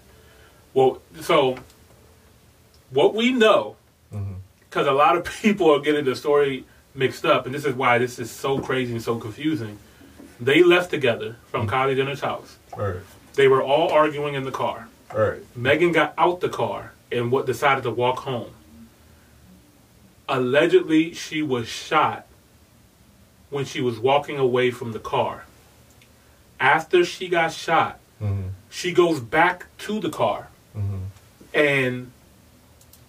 [0.74, 1.58] Well, so
[2.90, 3.76] what we know
[4.12, 4.34] mm-hmm.
[4.60, 6.64] because a lot of people are getting the story
[6.94, 9.78] mixed up, and this is why this is so crazy and so confusing.
[10.40, 11.74] They left together from mm-hmm.
[11.74, 12.56] Kylie Jenner's house.
[12.76, 12.96] Right,
[13.34, 14.87] They were all arguing in the car.
[15.14, 15.40] Right.
[15.56, 18.50] Megan got out the car and what decided to walk home.
[20.28, 22.26] Allegedly, she was shot
[23.50, 25.44] when she was walking away from the car.
[26.60, 28.48] After she got shot, Mm-hmm.
[28.68, 30.96] she goes back to the car Mm-hmm.
[31.54, 32.10] and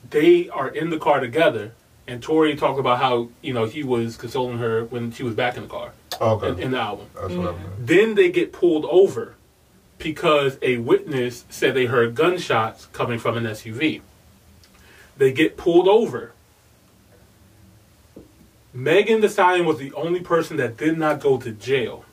[0.07, 1.71] they are in the car together.
[2.07, 5.57] And Tory talked about how you know he was consoling her when she was back
[5.57, 7.07] in the car Okay, in, in the album.
[7.15, 7.87] that's what I meant.
[7.87, 9.33] Then they get pulled over
[9.99, 14.01] because a witness said they heard gunshots coming from an SUV.
[15.17, 16.31] They get pulled over.
[18.73, 22.05] Megan Thee Stallion was the only person that did not go to jail.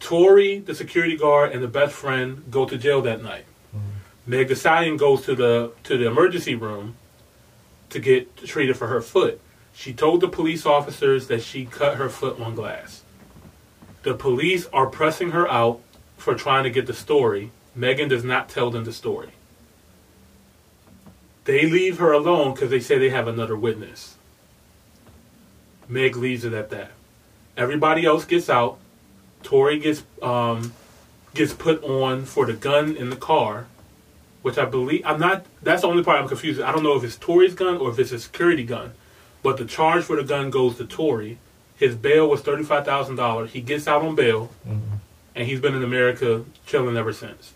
[0.00, 3.44] Tory, the security guard, and the best friend go to jail that night.
[3.68, 4.30] Mm-hmm.
[4.30, 6.96] Meg Thee Stallion goes to the to the emergency room
[7.90, 9.40] to get treated for her foot.
[9.72, 13.02] She told the police officers that she cut her foot on glass.
[14.02, 15.80] The police are pressing her out
[16.22, 17.50] for trying to get the story.
[17.74, 19.30] Megan does not tell them the story.
[21.44, 24.16] They leave her alone because they say they have another witness.
[25.88, 26.92] Meg leaves it at that.
[27.56, 28.78] Everybody else gets out.
[29.42, 30.72] Tory gets um,
[31.34, 33.66] gets put on for the gun in the car,
[34.42, 35.44] which I believe I'm not.
[35.62, 36.60] That's the only part I'm confused.
[36.60, 38.92] I don't know if it's Tory's gun or if it's a security gun.
[39.42, 41.38] But the charge for the gun goes to Tory.
[41.76, 43.50] His bail was thirty five thousand dollars.
[43.52, 44.96] He gets out on bail, Mm-hmm.
[45.34, 47.54] And he's been in America chilling ever since.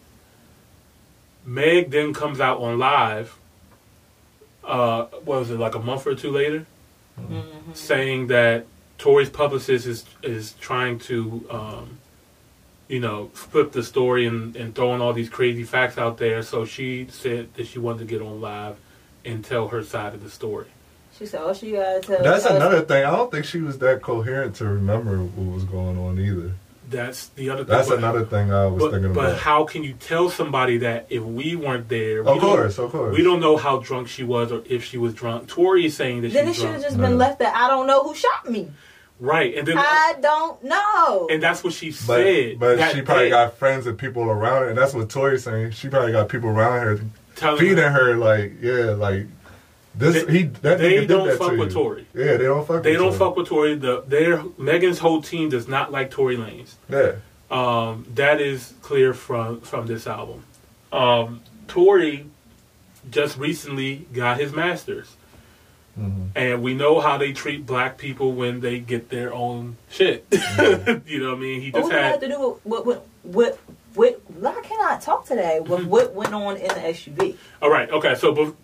[1.44, 3.38] Meg then comes out on live.
[4.64, 6.66] Uh, what was it like a month or two later?
[7.18, 7.72] Mm-hmm.
[7.72, 8.66] saying that
[8.98, 11.98] Tory's publicist is is trying to, um,
[12.88, 16.42] you know, flip the story and, and throwing all these crazy facts out there.
[16.42, 18.76] So she said that she wanted to get on live
[19.24, 20.66] and tell her side of the story.
[21.18, 23.06] She said, "Oh, she gotta tell." That's another thing.
[23.06, 26.52] I don't think she was that coherent to remember what was going on either.
[26.88, 27.64] That's the other.
[27.64, 27.70] thing.
[27.76, 29.22] That's But- another thing I was But, thinking about.
[29.30, 32.22] but how can you tell somebody that if we weren't there?
[32.22, 33.16] we Of don't- course, of course.
[33.16, 35.48] We don't know how drunk she was or if she was drunk.
[35.48, 37.04] Tory is saying that Then it should have just No.
[37.08, 38.70] been left that I don't know who shot me.
[39.18, 41.26] Right, and then I don't know.
[41.30, 42.58] and that's what she But, said.
[42.60, 45.70] but she probably day, got friends and people around her, and that's what Tory's saying.
[45.70, 47.00] She probably got people around her
[47.34, 49.26] telling feeding her- her like, yeah, like
[49.96, 50.24] this.
[50.24, 51.74] They- he that they nigga don't that fuck to with you.
[51.74, 52.06] Tory.
[52.14, 52.68] Yeah, they don't fuck.
[52.68, 52.82] With Tory.
[52.82, 53.18] They with don't Tory.
[53.18, 53.74] fuck with Tory.
[53.76, 56.74] The their Megan's whole team does not like Tory Lanez.
[56.88, 57.12] Yeah,
[57.50, 60.44] Um, that is clear from from this album.
[60.92, 62.26] Um, Tory
[63.10, 65.16] just recently got his masters,
[65.98, 66.28] Mhm.
[66.34, 70.24] and we know how they treat black people when they get their own shit.
[71.06, 71.60] you know what I mean?
[71.60, 73.58] He just does that have had to do with what what what?
[73.94, 75.88] what I cannot talk today with Mm-hmm.
[75.88, 77.34] what went on in the SUV.
[77.62, 77.88] all right.
[77.90, 78.54] Okay, so bef-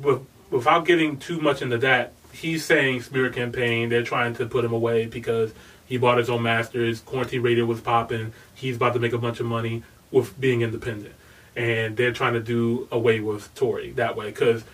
[0.00, 3.88] bef- without getting too much into that, he's saying smear campaign.
[3.88, 5.52] They're trying to put him away because
[5.86, 7.00] he bought his own masters.
[7.00, 8.32] Quarantine radio was popping.
[8.54, 11.14] He's about to make a bunch of money with being independent,
[11.54, 14.64] and they're trying to do away with Tory that way because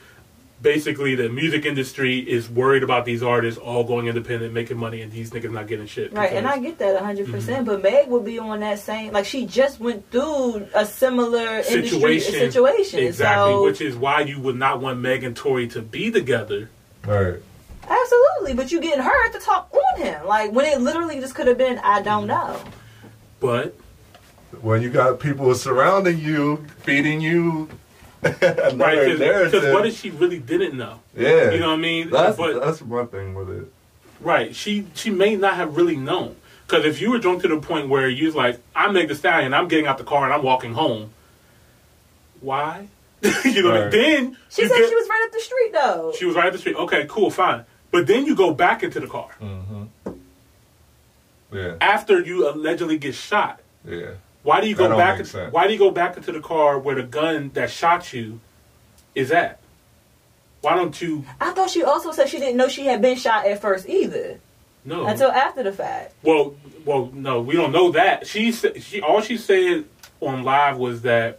[0.62, 5.10] basically the music industry is worried about these artists all going independent, making money, and
[5.10, 6.12] these niggas not getting shit.
[6.12, 7.64] Right, and I get that 100%, Mm-hmm.
[7.64, 12.20] but Meg would be on that same, like, she just went through a similar industry
[12.20, 13.00] situation situation.
[13.00, 16.70] exactly, So, which is why you would not want Meg and Tory to be together.
[17.04, 17.40] right.
[17.88, 20.26] absolutely, but you getting her to talk on him.
[20.26, 22.62] Like, when it literally just could have been, I don't know.
[23.40, 23.74] But
[24.60, 27.81] When you got people surrounding you, feeding you, another
[28.22, 31.00] right, because what if she really didn't know?
[31.16, 32.10] yeah, You know what I mean?
[32.10, 33.72] That's but that's one thing with it.
[34.20, 36.36] right, she she may not have really known.
[36.66, 39.14] Because if you were drunk to the point where you was like, I'm Meg Thee
[39.14, 41.10] Stallion, I'm getting out the car and I'm walking home.
[42.40, 42.86] Why?
[43.44, 43.90] you know, Right.
[43.90, 46.12] then She said get- she was right up the street, though.
[46.18, 46.76] she was right up the street.
[46.76, 47.64] Okay, cool, fine.
[47.90, 50.12] But then you go back into the car Mm-hmm.
[51.52, 53.60] Yeah, after you allegedly get shot.
[53.86, 54.12] yeah.
[54.43, 55.18] Why do you go back?
[55.18, 55.53] make.
[55.53, 58.40] Why do you go back into the car where the gun that shot you
[59.14, 59.61] is at?
[60.61, 61.24] Why don't you?
[61.40, 64.40] I thought she also said she didn't know she had been shot at first either.
[64.84, 65.07] No.
[65.07, 66.14] Until after the fact.
[66.22, 68.26] well, well, no, we don't know that.
[68.26, 69.84] She she all she said
[70.20, 71.38] on live was that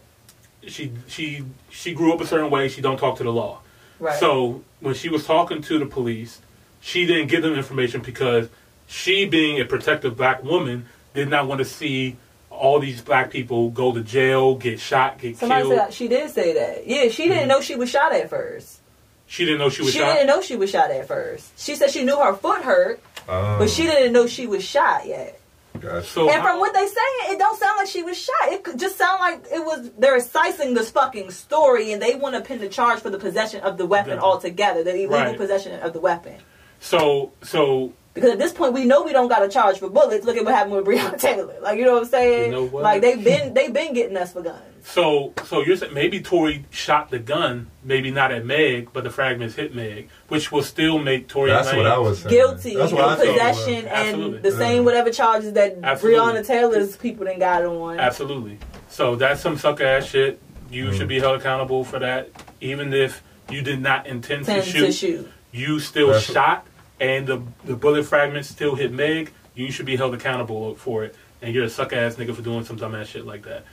[0.66, 2.68] she she she grew up a certain way.
[2.68, 3.60] She don't talk to the law.
[3.98, 4.18] Right.
[4.18, 6.40] So when she was talking to the police,
[6.80, 8.48] she didn't give them information because
[8.86, 12.16] she, being a protective black woman, did not want to see
[12.58, 15.78] all these black people go to jail, get shot, get Somebody killed.
[15.78, 16.86] said she did say that.
[16.86, 18.80] Yeah, she didn't know she was shot at first.
[19.26, 20.12] she didn't know she was She shot.
[20.14, 21.58] didn't know she was shot at first.
[21.58, 25.06] She said she knew her foot hurt, Um, but she didn't know she was shot
[25.06, 25.40] yet.
[25.80, 26.06] Gotcha.
[26.06, 28.52] So And how- from what they saying, it don't sound like she was shot.
[28.52, 32.34] It could just sound like it was they're slicing this fucking story, and they want
[32.36, 34.20] to pin the charge for the possession of the weapon Yeah.
[34.22, 35.36] altogether, the illegal Right.
[35.36, 36.36] possession of the weapon.
[36.80, 40.24] so so Because at this point, we know we don't got a charge for bullets.
[40.24, 41.56] Look at what happened with Breonna Taylor.
[41.60, 42.52] Like you know what I'm saying?
[42.52, 42.84] You know what?
[42.84, 44.62] Like they've been they've been getting us for guns.
[44.84, 49.10] so so you're saying maybe Tory shot the gun, maybe not at Meg, but the
[49.10, 51.50] fragments hit Meg, which will still make Tory.
[51.50, 52.32] That's what I was saying.
[52.36, 54.38] Guilty That's in what I thought possession and Absolutely.
[54.48, 56.20] the same whatever charges that Absolutely.
[56.20, 57.98] Breonna Taylor's people done got on.
[57.98, 58.58] Absolutely.
[58.90, 60.40] So that's some sucker ass shit.
[60.70, 60.96] You Mm.
[60.96, 64.86] should be held accountable for that, even if you did not intend to shoot.
[64.86, 65.30] to shoot.
[65.50, 66.66] You still That's- shot,
[67.00, 69.32] and the the bullet fragments still hit Meg.
[69.54, 72.64] You should be held accountable for it, and you're a suck ass nigga for doing
[72.64, 73.64] some dumb ass shit like that.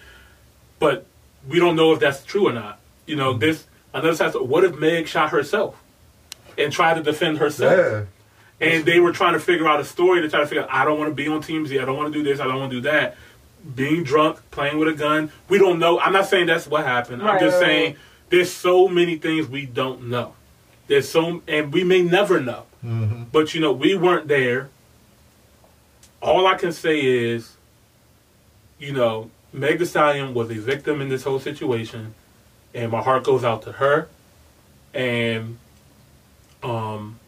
[0.80, 1.06] But
[1.48, 2.80] we don't know if that's true or not.
[3.06, 3.40] You know, mm-hmm.
[3.40, 4.34] this another side.
[4.36, 5.82] What if Meg shot herself
[6.58, 8.08] and tried to defend herself?
[8.60, 8.68] Yeah.
[8.68, 10.86] and they were trying to figure out a story to try to figure out I
[10.86, 12.60] don't want to be on Team Z, I don't want to do this, I don't
[12.60, 13.18] want to do that.
[13.76, 16.00] Being drunk, playing with a gun, we don't know.
[16.00, 17.22] I'm not saying that's what happened.
[17.22, 17.96] I'm just saying
[18.30, 20.34] there's so many things we don't know.
[20.88, 22.66] There's so and we may never know.
[22.84, 23.24] Mm-hmm.
[23.32, 24.70] But you know, we weren't there.
[26.22, 27.56] All I can say is,
[28.80, 32.14] you know, Meg Thee Stallion was a victim in this whole situation,
[32.74, 34.08] and my heart goes out to her.
[34.94, 35.58] And
[36.64, 37.20] um,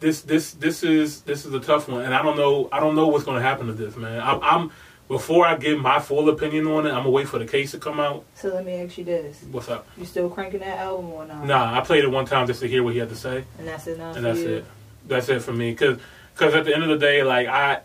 [0.00, 2.94] this this this is this is a tough one, and I don't know I don't
[2.94, 4.20] know what's going to happen to this man.
[4.20, 4.70] I'm, I'm
[5.08, 6.90] before I give my full opinion on it.
[6.90, 8.24] I'm gonna wait for the case to come out.
[8.34, 9.86] So let me ask you this: What's up?
[9.96, 11.44] You still cranking that album or not?
[11.44, 13.44] Nah, I played it one time just to hear what he had to say.
[13.58, 14.16] And that's enough.
[14.16, 14.48] and for that's you?
[14.56, 14.64] it.
[15.06, 15.74] That's it for me.
[15.74, 15.98] Cause,
[16.36, 17.80] cause at the end of the day, like I,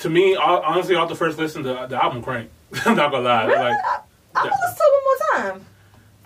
[0.00, 2.50] to me, hon- honestly, off the first listen, the, the album crank.
[2.86, 3.44] I'm not gonna lie.
[3.46, 3.58] Really?
[3.60, 4.00] Like I,
[4.36, 5.66] I'm gonna listen to it one more time.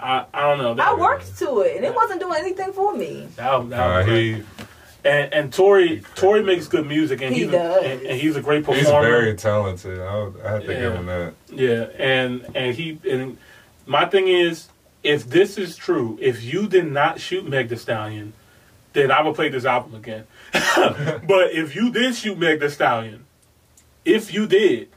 [0.00, 0.74] I, I don't know.
[0.74, 3.26] That, I worked to it, and it wasn't doing anything for me.
[3.36, 4.46] That album, that Uh, album he crank.
[5.04, 7.82] And and Tori Tory makes good music, and He he's does.
[7.84, 8.78] A, and, and he's a great performer.
[8.80, 10.00] he's very talented.
[10.00, 10.80] I, would- I have to Yeah.
[10.80, 11.34] give him that.
[11.50, 13.38] Yeah, and and he and
[13.86, 14.68] my thing is,
[15.02, 18.32] if this is true, if you did not shoot Meg Thee Stallion,
[18.92, 20.24] then I would play this album again.
[20.52, 23.24] but if you did shoot Meg Thee Stallion,
[24.04, 24.88] if you did,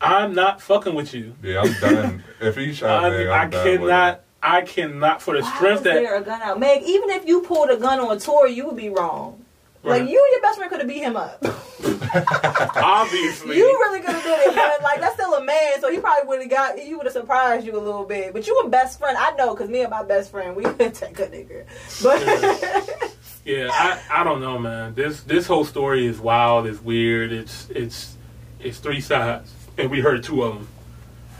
[0.00, 1.34] I'm not fucking with you.
[1.42, 2.24] Yeah, I'm done.
[2.40, 4.20] if he shot I, Meg, I I'm done with cannot.
[4.46, 5.94] I cannot for the Why strength is that.
[5.94, 6.82] there a gun out, Meg?
[6.84, 9.44] Even if you pulled a gun on tour, you would be wrong.
[9.82, 10.00] Right.
[10.00, 11.44] Like you and your best friend could have beat him up.
[12.76, 13.56] Obviously.
[13.56, 16.26] you really could have did it, but like that's still a man, so he probably
[16.28, 16.78] would have got.
[16.78, 18.32] He would have surprised you a little bit.
[18.32, 20.94] But you a best friend, I know, because me and my best friend, we could
[20.94, 21.66] take a nigga.
[22.02, 23.12] But
[23.44, 24.94] Yeah, I, I don't know, man.
[24.94, 26.66] This this whole story is wild.
[26.66, 27.32] It's weird.
[27.32, 28.16] It's it's
[28.58, 30.68] it's three sides, and we heard two of them.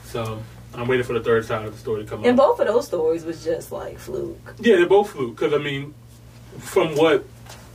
[0.05, 0.43] So
[0.77, 2.27] I'm waiting for the third side of the story to come up.
[2.27, 2.47] and out.
[2.47, 4.39] both of those stories was just like fluke.
[4.59, 5.37] Yeah, they're both fluke.
[5.37, 5.95] Because I mean,
[6.59, 7.25] from what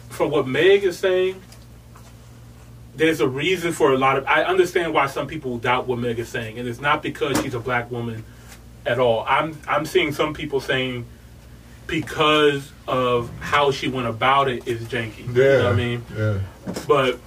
[0.09, 1.41] from what Meg is saying,
[2.95, 4.25] there's a reason for a lot of.
[4.25, 7.53] I understand why some people doubt what Meg is saying, and it's not because she's
[7.53, 8.23] a black woman
[8.85, 9.25] at all.
[9.27, 11.05] I'm I'm seeing some people saying
[11.87, 15.27] because of how she went about it is janky.
[15.27, 15.43] Yeah.
[15.43, 16.05] You know what I mean?
[16.15, 16.39] Yeah.
[16.87, 17.19] But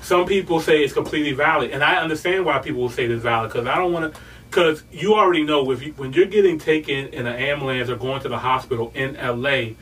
[0.00, 3.52] some people say it's completely valid, and I understand why people will say it's valid
[3.52, 4.20] because I don't want to.
[4.52, 8.20] Because you already know if you, when you're getting taken in an ambulance or going
[8.20, 9.76] to the hospital in LA,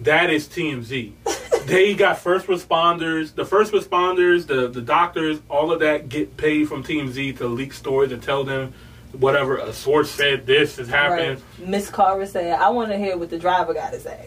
[0.00, 1.12] that is TMZ.
[1.66, 6.66] they got first responders, the first responders, the the doctors, all of that get paid
[6.68, 8.74] from TMZ to leak stories and tell them
[9.12, 11.40] whatever a source said this has happened.
[11.60, 11.68] Right.
[11.68, 14.26] Miss Carver said, "I want to hear what the driver got to say."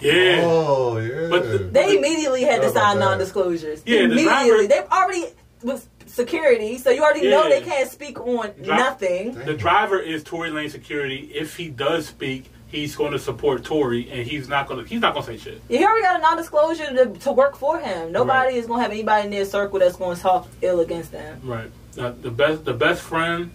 [0.00, 0.42] Yeah.
[0.44, 1.26] Oh yeah.
[1.30, 3.82] But the- They immediately had to sign non-disclosures.
[3.84, 4.24] Yeah, the immediately.
[4.24, 5.24] driver- They already
[5.64, 9.32] with security, so you already know they can't speak on Dri- nothing.
[9.34, 11.30] The driver is Tory Lane security.
[11.34, 14.88] If he does speak, he's going to support Tory, and he's not going to.
[14.88, 15.60] He's not going to say shit.
[15.68, 18.12] He already got a non-disclosure to, to work for him.
[18.12, 18.56] Nobody Right.
[18.56, 21.40] is going to have anybody in their circle that's going to talk ill against them.
[21.42, 21.70] Right.
[21.98, 22.64] Uh, the best.
[22.64, 23.50] The best friend.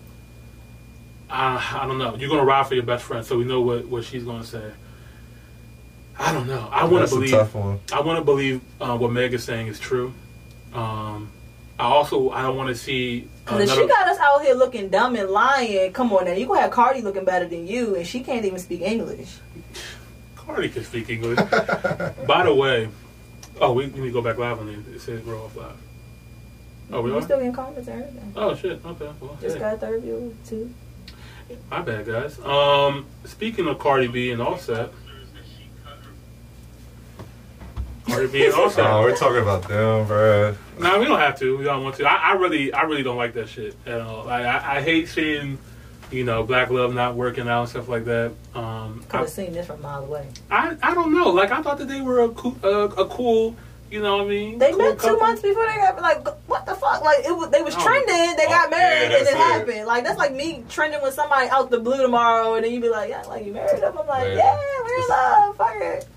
[1.30, 2.16] Uh, I don't know.
[2.16, 4.42] You're going to ride for your best friend, so we know what what she's going
[4.42, 4.72] to say.
[6.20, 6.68] I don't know.
[6.72, 7.34] I want to believe.
[7.34, 10.14] I want to believe uh, what Meg is saying is true.
[10.74, 11.32] Um,
[11.82, 14.90] I also I don't want to see Because if she got us out here looking
[14.90, 16.32] dumb and lying, come on now.
[16.34, 19.38] You going to have Cardi looking better than you, and she can't even speak English.
[20.36, 21.38] Cardi can speak English.
[22.28, 22.88] By the way,
[23.60, 24.96] oh, we, we need to go back live on it.
[24.96, 25.74] It says grow off live.
[26.92, 27.22] Oh, we We are.
[27.24, 28.34] still getting comments and everything.
[28.36, 28.86] Oh shit.
[28.86, 29.10] Okay.
[29.20, 29.62] Well, Just hey.
[29.62, 30.72] got a third view, too.
[31.72, 32.40] my bad, guys.
[32.42, 34.92] Um, speaking of Cardi B and Offset,
[38.08, 40.56] Cardi B and Oh, we're talking about them, bruh.
[40.82, 41.58] No, we don't have to.
[41.58, 42.06] We don't want to.
[42.06, 44.26] I, I really, I really don't like that shit at all.
[44.26, 45.58] Like, I, I hate seeing,
[46.12, 48.34] you know, black love not working out and stuff like that.
[48.56, 50.28] Um, Could I, have seen this from a mile away.
[50.50, 51.30] I, I don't know.
[51.30, 53.56] Like, I thought that they were a cool, uh, a cool.
[53.90, 54.58] You know what I mean?
[54.58, 57.02] They cool met two months before they got like what the fuck?
[57.04, 57.82] Like it was they was Oh.
[57.84, 59.36] trending, they got Oh, married, yeah, and it it.
[59.36, 59.86] happened.
[59.86, 62.88] Like that's like me trending with somebody out the blue tomorrow, and then you'd be
[62.88, 63.98] like, yeah, like you married them.
[63.98, 64.36] I'm like, Yeah.
[64.38, 66.08] yeah, we're in love, fuck it.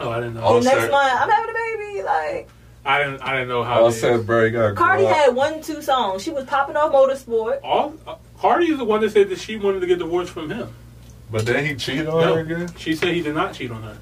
[0.00, 0.40] Oh, I didn't know.
[0.42, 0.90] Oh, next shit.
[0.90, 1.52] month I'm having a
[1.86, 2.02] baby.
[2.02, 2.48] Like
[2.84, 3.20] I didn't.
[3.22, 3.84] I didn't know how.
[3.86, 5.16] I they- said, bro, you gotta Cardi grow up.
[5.16, 6.22] had one two songs.
[6.22, 7.60] She was popping off motorsport.
[7.62, 7.94] all.
[8.06, 10.72] Uh, Cardi is the one that said that she wanted to get divorced from him.
[11.30, 12.34] But then he cheated on No.
[12.34, 12.70] her again?
[12.78, 13.98] She said he did not cheat on her.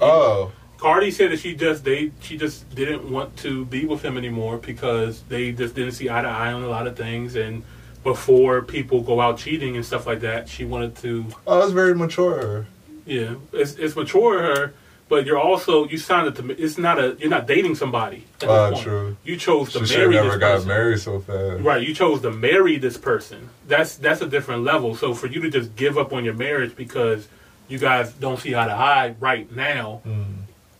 [0.00, 0.52] Oh.
[0.78, 4.56] Cardi said that she just they she just didn't want to be with him anymore
[4.58, 7.62] because they just didn't see eye to eye on a lot of things and
[8.02, 11.94] before people go out cheating and stuff like that, she wanted to Oh, that's very
[11.94, 12.66] mature.
[13.04, 14.72] yeah, it's it's mature her,
[15.10, 18.24] but you're also you signed it to it's not a you're not dating somebody.
[18.34, 19.16] At this Ah, true.
[19.24, 20.68] You chose to She should marry never this got person.
[20.68, 21.62] married so fast.
[21.62, 23.50] Right, you chose to marry this person.
[23.68, 24.94] That's that's a different level.
[24.94, 27.28] So for you to just give up on your marriage because
[27.68, 30.24] you guys don't see eye to eye right now, Mm.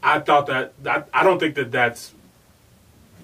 [0.03, 2.13] I thought that, that I don't think that that's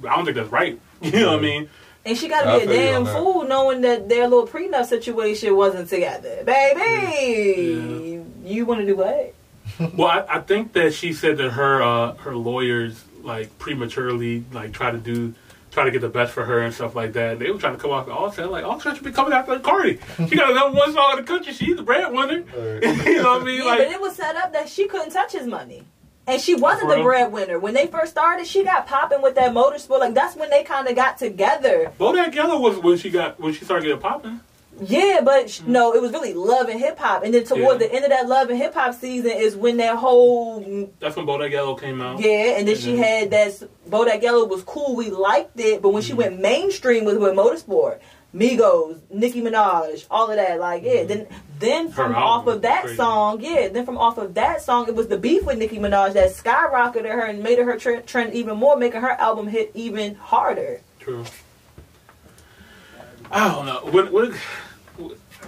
[0.06, 0.78] I don't think that's right.
[1.00, 1.68] You know what I mean?
[2.04, 5.88] And she got to be a damn fool knowing that their little prenup situation wasn't
[5.88, 6.42] together.
[6.44, 9.34] Baby, you want to do what?
[9.94, 14.72] Well, I, I think that she said that her uh, her lawyers like prematurely like
[14.72, 15.34] try to do
[15.70, 17.38] try to get the best for her and stuff like that.
[17.38, 19.98] They were trying to come off Offset like Offset should be coming after Cardi.
[20.28, 21.52] She got a number one song in the country.
[21.52, 22.42] She's the breadwinner.
[22.56, 22.82] Right.
[23.06, 23.58] you know what I mean?
[23.58, 25.84] Yeah, Like but it was set up that she couldn't touch his money.
[26.28, 27.58] And she wasn't the breadwinner.
[27.60, 30.00] When they first started, she got popping with that motorsport.
[30.00, 31.92] Like that's when they kind of got together.
[32.00, 34.40] Bodak Yellow was when she got when she started getting popping.
[34.80, 37.22] Yeah, but sh no, it was really love and hip hop.
[37.24, 37.86] And then toward Yeah.
[37.86, 40.60] the end of that love and hip hop season is when that whole
[41.00, 42.20] That's when Bodak Yellow came out.
[42.20, 42.58] yeah.
[42.58, 42.98] And then she Mhm.
[42.98, 44.94] had that Bodak Yellow was cool.
[44.94, 46.16] We liked it, but when she Mhm.
[46.16, 47.98] went mainstream with with motorsport,
[48.34, 51.04] Migos, Nicki Minaj, all of that, like yeah.
[51.04, 51.08] Mhm.
[51.08, 51.26] Then
[51.58, 52.96] then from off of that crazy.
[52.96, 53.68] song, yeah.
[53.68, 57.10] Then from off of that song, it was the beef with Nicki Minaj that skyrocketed
[57.10, 60.82] her and made her tre- trend even more, making her album hit even harder.
[61.00, 61.24] True.
[63.32, 63.80] I don't know.
[63.90, 64.32] What, what,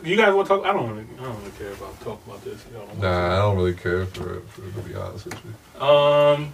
[0.05, 0.65] you guys want to talk?
[0.67, 2.65] I don't really, I don't really care about talking about this.
[2.73, 5.83] Y'all don't Nah, I don't really care for it, for, to be honest with you.
[5.83, 6.53] Um,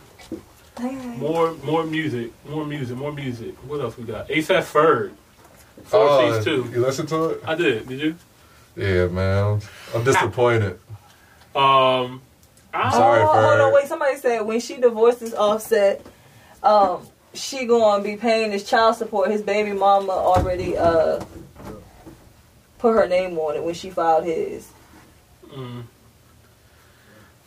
[1.18, 3.54] more, more music, more music, more music.
[3.68, 4.28] What else we got?
[4.28, 5.12] ASAP Ferg.
[5.84, 6.68] Four Oh, Seas two.
[6.72, 7.42] You listen to it?
[7.46, 7.86] I did.
[7.88, 8.14] Did you?
[8.76, 9.60] Yeah, man.
[9.94, 10.78] I'm disappointed.
[11.54, 12.20] Um,
[12.72, 13.66] I'm Sorry, oh, hold Ferg.
[13.68, 13.86] on, wait.
[13.86, 16.04] Somebody said when she divorces Offset,
[16.62, 19.30] um, she gonna be paying his child support.
[19.30, 21.24] His baby mama already uh
[22.78, 24.70] put her name on it when she filed his.
[25.48, 25.84] Mm.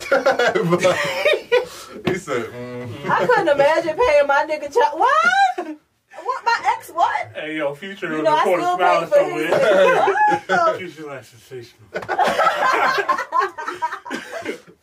[0.00, 0.08] he
[2.14, 3.10] said, mm.
[3.10, 5.00] I couldn't imagine paying my nigga child.
[5.00, 5.76] What?
[6.24, 6.44] What?
[6.44, 6.90] My ex?
[6.90, 7.28] What?
[7.34, 9.50] Hey, yo, Future You on know, the I corner still smiling for his.
[9.50, 10.14] somewhere.
[10.48, 10.76] What?
[10.78, 11.88] Future like sensational.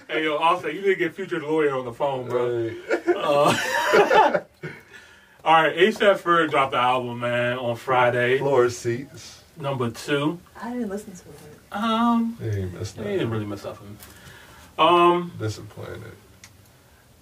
[0.07, 2.69] hey, yo, also, you didn't get Future lawyer on the phone, bro.
[3.07, 3.53] Uh,
[5.43, 9.34] all right, ASAP Ferg dropped the album, man, on Friday, Floor seats.
[9.57, 10.39] Number two.
[10.61, 11.73] I didn't listen to it.
[11.73, 13.97] Um, He ain't missed they didn't really mess up him.
[14.77, 16.01] Um, Disappointed.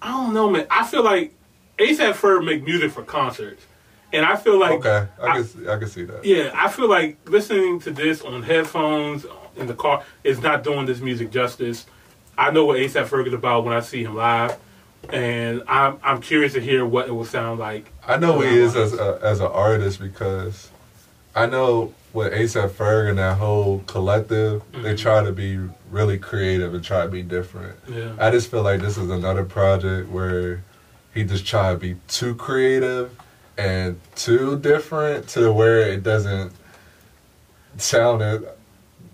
[0.02, 0.66] I don't know, man.
[0.70, 1.34] I feel like
[1.78, 3.64] ASAP Ferg make music for concerts,
[4.12, 6.24] and I feel like okay, I, I- can see, I can see that.
[6.24, 9.24] Yeah, I feel like listening to this on headphones
[9.56, 11.86] in the car is not doing this music justice.
[12.36, 14.56] I know what ASAP Ferg is about when I see him live,
[15.10, 17.90] and I'm I'm curious to hear what it will sound like.
[18.06, 20.70] I know he is as a, as an artist because
[21.34, 24.98] I know with ASAP Ferg and that whole collective, they Mhm.
[24.98, 25.58] try to be
[25.90, 27.76] really creative and try to be different.
[27.88, 30.62] Yeah, I just feel like this is another project where
[31.12, 33.10] he just try to be too creative
[33.58, 36.52] and too different to the where it doesn't
[37.76, 38.56] sound it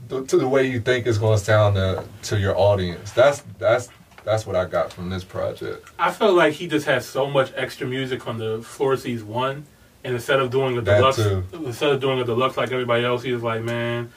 [0.08, 3.12] to the way you think it's going to sound to, to your audience.
[3.12, 3.88] That's that's
[4.24, 5.88] that's what I got from this project.
[5.98, 9.64] I felt like he just has so much extra music on the Floor Seats one,
[10.04, 11.44] and instead of doing a That deluxe, too.
[11.64, 14.10] instead of doing a deluxe like everybody else, he was like, man,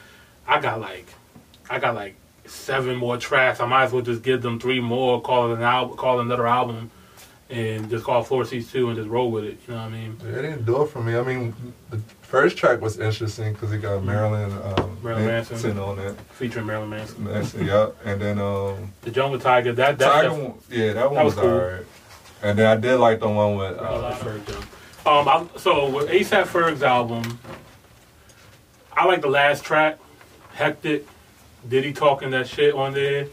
[0.47, 1.07] I got like,
[1.69, 2.15] I got like
[2.45, 3.59] seven more tracks.
[3.59, 6.47] I might as well just give them three more, call it an album, call another
[6.47, 6.91] album,
[7.49, 9.57] and just call it Floor Seats two and just roll with it.
[9.67, 10.17] You know what I mean?
[10.21, 11.15] It didn't do it for me.
[11.17, 11.53] I mean,
[11.89, 15.77] the first track was interesting because he got Marilyn, um, Marilyn Manson.
[15.79, 16.15] on it.
[16.31, 17.23] Featuring Marilyn Manson.
[17.23, 17.95] Manson, yep.
[18.05, 19.73] And then um, The Jungle Tiger.
[19.73, 21.51] That that Tiger, yeah, that one that was was, cool.
[21.53, 21.85] alright.
[22.41, 24.65] And then I did like the one with uh, of Ferg jump.
[25.05, 27.39] Um, I, so with ASAP Ferg's album,
[28.93, 29.99] I like the last track,
[30.53, 31.05] Hectic.
[31.67, 33.27] Diddy talking that shit on there.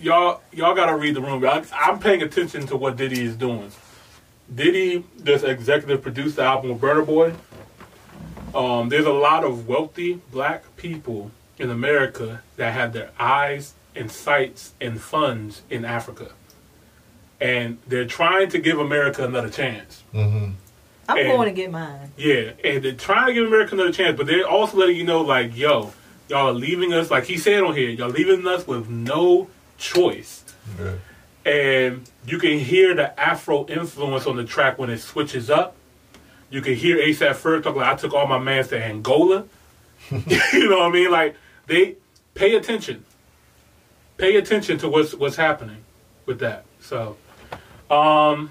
[0.00, 1.44] Y'all, y'all gotta read the room.
[1.44, 3.72] I, I'm paying attention to what Diddy is doing.
[4.54, 7.34] Diddy just executive produced the album with Burna Boy.
[8.54, 14.10] Um, there's a lot of wealthy black people in America that have their eyes and
[14.10, 16.32] sights and funds in Africa.
[17.40, 20.02] And they're trying to give America another chance.
[20.14, 20.54] mhm.
[21.10, 22.12] I'm And- going to get mine.
[22.18, 25.22] Yeah, and they're trying to give America another chance, but they're also letting you know,
[25.22, 25.92] like, yo,
[26.28, 30.44] y'all are leaving us, like he said on here, y'all leaving us with no choice.
[30.78, 30.92] yeah.
[31.50, 35.76] And you can hear the Afro influence on the track when it switches up.
[36.50, 39.44] You can hear ASAP Ferg talk like, I took all my mans to Angola.
[40.10, 41.10] you know what I mean?
[41.10, 41.36] Like,
[41.66, 41.94] they
[42.34, 43.04] pay attention.
[44.18, 45.84] Pay attention to what's what's happening
[46.26, 46.64] with that.
[46.80, 47.16] So,
[47.90, 48.50] um,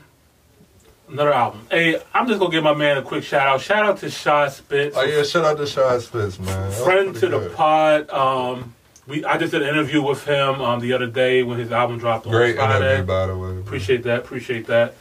[1.10, 1.66] another album.
[1.70, 3.62] Hey, I'm just gonna give my man a quick shout out.
[3.62, 6.70] Shout out to Shaw Spitz, Oh yeah, shout out to Shy Spitz, man.
[6.70, 7.54] That friend to the good.
[7.56, 8.10] pod.
[8.10, 8.74] Um,
[9.08, 11.98] we I just did an interview with him um, the other day when his album
[11.98, 12.86] dropped on Great Friday.
[12.96, 13.58] interview, by the way.
[13.58, 14.20] Appreciate that.
[14.20, 14.96] Appreciate that.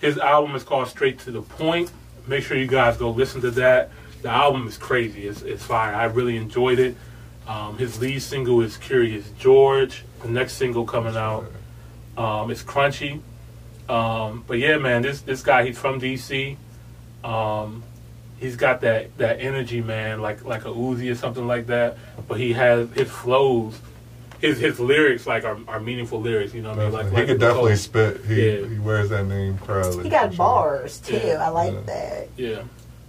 [0.00, 1.92] His album is called Straight to the Point.
[2.26, 3.90] Make sure you guys go listen to that.
[4.22, 5.26] The album is crazy.
[5.26, 5.94] It's, it's fire.
[5.94, 6.96] I really enjoyed it.
[7.46, 10.04] Um, his lead single is Curious George.
[10.22, 11.50] The next single coming out
[12.16, 13.20] um, is Crunchy.
[13.90, 16.56] Um, but yeah, man, this this guy he's from DC.
[17.24, 17.82] Um,
[18.38, 21.96] he's got that that energy, man, like like a Uzi or something like that.
[22.28, 23.80] But he has his flows,
[24.40, 26.54] his his lyrics like are, are meaningful lyrics.
[26.54, 26.92] You know what I mean?
[26.92, 27.76] Like, he like could definitely Cole.
[27.78, 28.24] spit.
[28.26, 28.66] He Yeah.
[28.68, 30.04] he wears that name proudly.
[30.04, 30.36] He got for sure.
[30.36, 31.16] bars too.
[31.24, 31.44] Yeah.
[31.44, 31.80] I like Yeah.
[31.86, 32.28] that.
[32.36, 32.62] Yeah.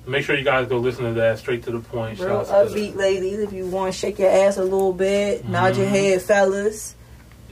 [0.07, 1.37] Make sure you guys go listen to that.
[1.37, 2.17] Straight to the point.
[2.19, 3.37] Real Shouts to upbeat ladies.
[3.37, 5.89] If you want to shake your ass a little bit, nod your Mhm.
[5.89, 6.95] head, fellas.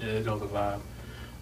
[0.01, 0.79] Yeah, it's on the vibe.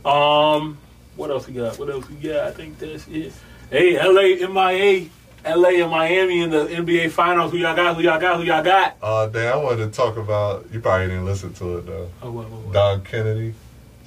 [0.05, 0.77] Um,
[1.17, 1.77] what else we got?
[1.79, 2.47] What else we got?
[2.47, 3.33] I think that's it.
[3.69, 5.09] Hey, LA, MIA,
[5.45, 7.51] LA and Miami in the NBA Finals.
[7.51, 7.95] Who y'all got?
[7.95, 8.37] Who y'all got?
[8.37, 8.97] Who y'all got?
[9.01, 10.67] Uh, Dan, I wanted to talk about.
[10.71, 12.09] You probably didn't listen to it though.
[12.21, 12.73] Oh, what, what, what?
[12.73, 13.53] Dom Kennedy,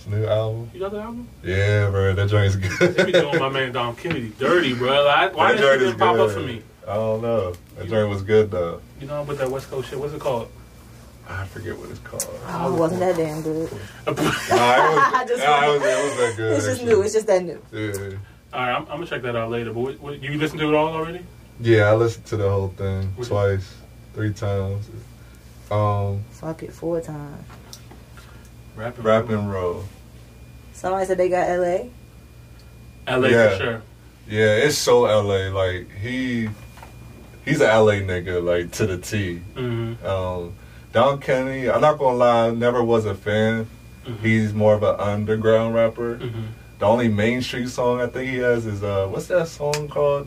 [0.06, 0.70] new album.
[0.72, 1.28] You got the album?
[1.42, 2.94] Yeah, bro, that joint's good.
[2.94, 5.04] They be doing my man Dom Kennedy dirty, bro.
[5.04, 6.62] Like, why That didn't joint it is pop up for me?
[6.86, 7.54] I don't know.
[7.76, 8.80] That joint was good though.
[9.00, 9.98] You know, with that West Coast shit.
[9.98, 10.50] What's it called?
[11.32, 12.26] I forget what it's called.
[12.48, 13.70] Oh, it wasn't that damn good.
[14.06, 16.52] Nah, it was, nah, Just it was, it was that good.
[16.56, 16.94] It's just actually.
[16.94, 17.02] new.
[17.02, 17.62] It's just that new.
[17.72, 18.18] Yeah.
[18.52, 19.72] All right, I'm, I'm gonna check that out later.
[19.72, 21.24] But what, what, you listened to it all already?
[21.60, 23.74] Yeah, I listened to the whole thing Was it- twice,
[24.14, 24.90] three times.
[25.70, 27.44] Um, Fuck it, four times.
[28.74, 29.84] Rapping, rap and roll.
[30.72, 31.90] Somebody said they got LA.
[33.06, 33.48] LA Yeah.
[33.50, 33.82] for sure.
[34.28, 35.48] Yeah, it's so LA.
[35.56, 36.48] Like he,
[37.44, 39.40] he's an LA nigga, like to the T.
[39.54, 40.04] Mm-hmm.
[40.06, 40.54] Um,
[40.92, 43.66] Don Kenny, I'm not gonna lie, never was a fan.
[44.06, 44.18] Mhm.
[44.20, 46.16] He's more of an underground rapper.
[46.16, 46.46] hmm
[46.78, 50.26] the only mainstream song I think he has is uh, what's that song called?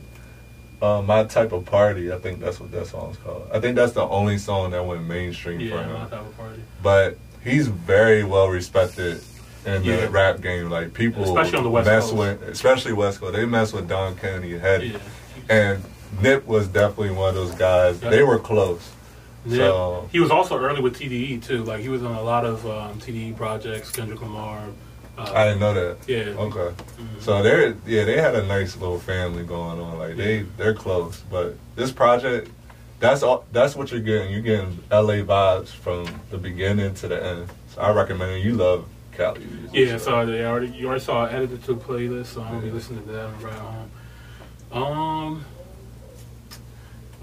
[0.83, 2.13] Uh, My Type of Party.
[2.13, 3.47] I think that's what that song's called.
[3.51, 5.89] I think that's the only song that went mainstream for him.
[5.89, 6.61] Yeah, my type of party.
[6.83, 9.23] But he's very well respected
[9.65, 10.01] in Yeah.
[10.01, 10.69] the rap game.
[10.69, 12.15] Like people Especially on the West mess Coast.
[12.17, 13.33] with, especially West Coast.
[13.33, 14.97] They mess with Dom Kennedy heavy, Yeah.
[15.49, 15.83] and
[16.21, 17.99] Nip was definitely one of those guys.
[18.03, 18.11] Yeah.
[18.11, 18.91] They were close.
[19.45, 19.57] Yeah.
[19.57, 21.63] So- he was also early with TDE too.
[21.63, 23.91] Like he was on a lot of um, TDE projects.
[23.91, 24.61] Kendrick Lamar.
[25.17, 25.97] Uh, I didn't know that.
[26.07, 26.33] yeah.
[26.37, 26.73] Okay.
[26.73, 27.21] Mhm.
[27.21, 29.97] So they're yeah they had a nice little family going on.
[29.99, 30.43] Like they Yeah.
[30.57, 31.21] they're close.
[31.29, 32.49] But this project,
[32.99, 33.45] that's all.
[33.51, 34.31] That's what you're getting.
[34.31, 37.47] You're getting LA vibes from the beginning to the end.
[37.75, 38.43] So I recommend it.
[38.45, 38.85] You love
[39.15, 39.41] Cali.
[39.71, 42.49] Yeah, so they already you already saw I added it to a playlist, so I'm
[42.53, 43.91] gonna be listening to that ride home.
[44.71, 45.45] Um,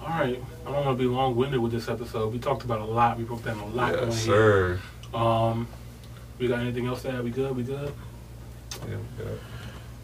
[0.00, 2.32] all right, I don't want to be long winded with this episode.
[2.32, 3.18] We talked about a lot.
[3.18, 3.94] We broke down a lot.
[3.94, 4.78] Yes, here.
[5.12, 5.16] sir.
[5.16, 5.66] Um,
[6.38, 7.24] we got anything else to add?
[7.24, 7.56] We good?
[7.56, 7.92] We good?
[8.88, 9.24] Yeah, yeah.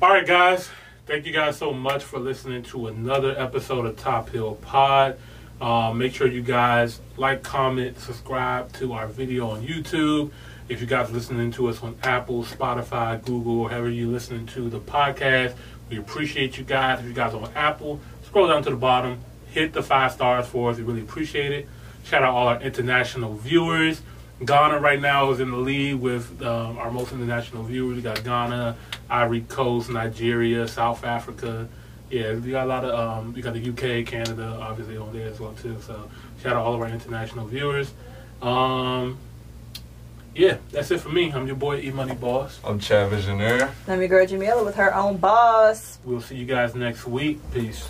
[0.03, 0.69] All right, guys.
[1.07, 5.19] Thank you guys so much for listening to another episode of Top Hill Pod.
[5.61, 10.33] Um, make sure you guys like, comment, subscribe to our video on YouTube.
[10.69, 14.47] If you guys are listening to us on Apple, Spotify, Google, or however you're listening
[14.47, 15.55] to the podcast,
[15.89, 16.99] we appreciate you guys.
[16.99, 19.21] If you guys are on Apple, scroll down to the bottom,
[19.57, 20.77] hit the five stars for us.
[20.77, 21.67] We really appreciate it.
[22.05, 24.03] Shout out all our international viewers.
[24.45, 27.97] Ghana right now is in the lead with um, our most international viewers.
[27.97, 28.77] We got Ghana,
[29.09, 31.69] Ivory Coast, Nigeria, South Africa.
[32.11, 32.95] Yeah, we got a lot of.
[32.95, 35.79] Um, we got the UK, Canada, obviously on there as well too.
[35.81, 36.09] So
[36.43, 37.95] shout out all of our international viewers.
[38.43, 39.17] Um,
[40.35, 41.33] yeah, that's it for me.
[41.33, 42.61] I'm your boy E Money Boss.
[42.63, 43.71] I'm Chad Visionaire.
[43.89, 45.99] Let me girl Jamila with her own boss.
[46.05, 47.41] We'll see you guys next week.
[47.55, 47.89] Peace.